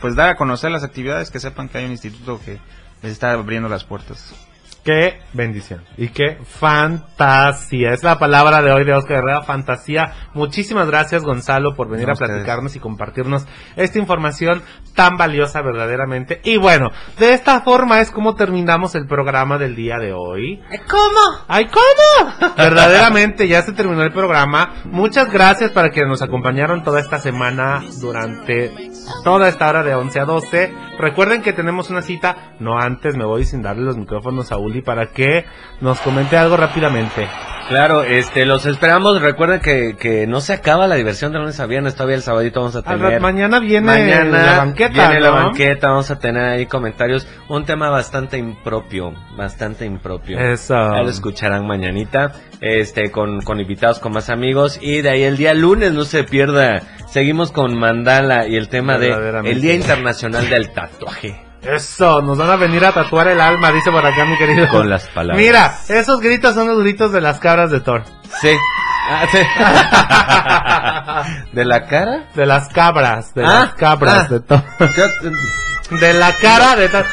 [0.00, 2.58] pues dar a conocer las actividades, que sepan que hay un instituto que
[3.02, 4.34] les está abriendo las puertas.
[4.84, 7.92] Qué bendición y qué fantasía.
[7.92, 10.12] Es la palabra de hoy de Oscar Herrera, fantasía.
[10.34, 12.32] Muchísimas gracias Gonzalo por venir No, a ustedes.
[12.32, 14.60] platicarnos y compartirnos esta información
[14.96, 16.40] tan valiosa verdaderamente.
[16.42, 20.60] Y bueno, de esta forma es como terminamos el programa del día de hoy.
[20.90, 21.44] ¿Cómo?
[21.46, 22.52] ¡Ay, cómo!
[22.56, 24.82] Verdaderamente ya se terminó el programa.
[24.86, 28.72] Muchas gracias para que nos acompañaron toda esta semana durante
[29.22, 30.74] toda esta hora de 11 a 12.
[30.98, 34.82] Recuerden que tenemos una cita, no antes me voy sin darle los micrófonos a Uli
[34.82, 35.44] para que
[35.80, 37.28] nos comente algo rápidamente.
[37.68, 39.22] Claro, este, los esperamos.
[39.22, 41.94] Recuerden que, que no se acaba la diversión de lunes a viernes.
[41.94, 43.20] Todavía el sabadito vamos a tener.
[43.20, 45.34] mañana viene Mañana la banqueta, Viene la ¿no?
[45.36, 45.88] banqueta.
[45.88, 47.26] Vamos a tener ahí comentarios.
[47.48, 49.14] Un tema bastante impropio.
[49.36, 50.38] Bastante impropio.
[50.38, 50.74] Eso.
[50.74, 52.32] Ya lo escucharán mañanita.
[52.60, 54.78] Este, con, con invitados, con más amigos.
[54.82, 56.82] Y de ahí el día lunes, no se pierda.
[57.08, 59.10] Seguimos con Mandala y el tema de
[59.44, 61.51] el Día Internacional del Tatuaje.
[61.62, 64.68] Eso, nos van a venir a tatuar el alma, dice por acá mi querido.
[64.68, 65.36] Con las palabras.
[65.44, 68.02] Mira, esos gritos son los gritos de las cabras de Thor.
[68.40, 68.56] Sí.
[69.08, 69.38] Ah, sí.
[71.52, 72.24] ¿De la cara?
[72.34, 74.28] De las cabras, de Ah, las cabras ah.
[74.28, 74.62] de Thor.
[76.00, 77.04] De la cara de Thor.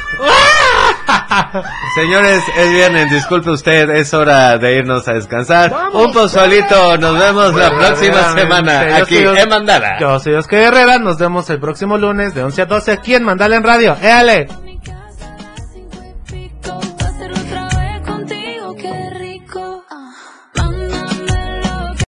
[1.95, 5.73] Señores, es viernes, disculpe usted, es hora de irnos a descansar.
[5.93, 9.99] Un pozolito, nos vemos la próxima semana aquí en Mandala.
[9.99, 13.23] Yo soy Oscar Herrera, nos vemos el próximo lunes de 11 a 12 aquí en
[13.23, 13.97] Mandala en Radio.
[14.01, 14.68] ¡Éale!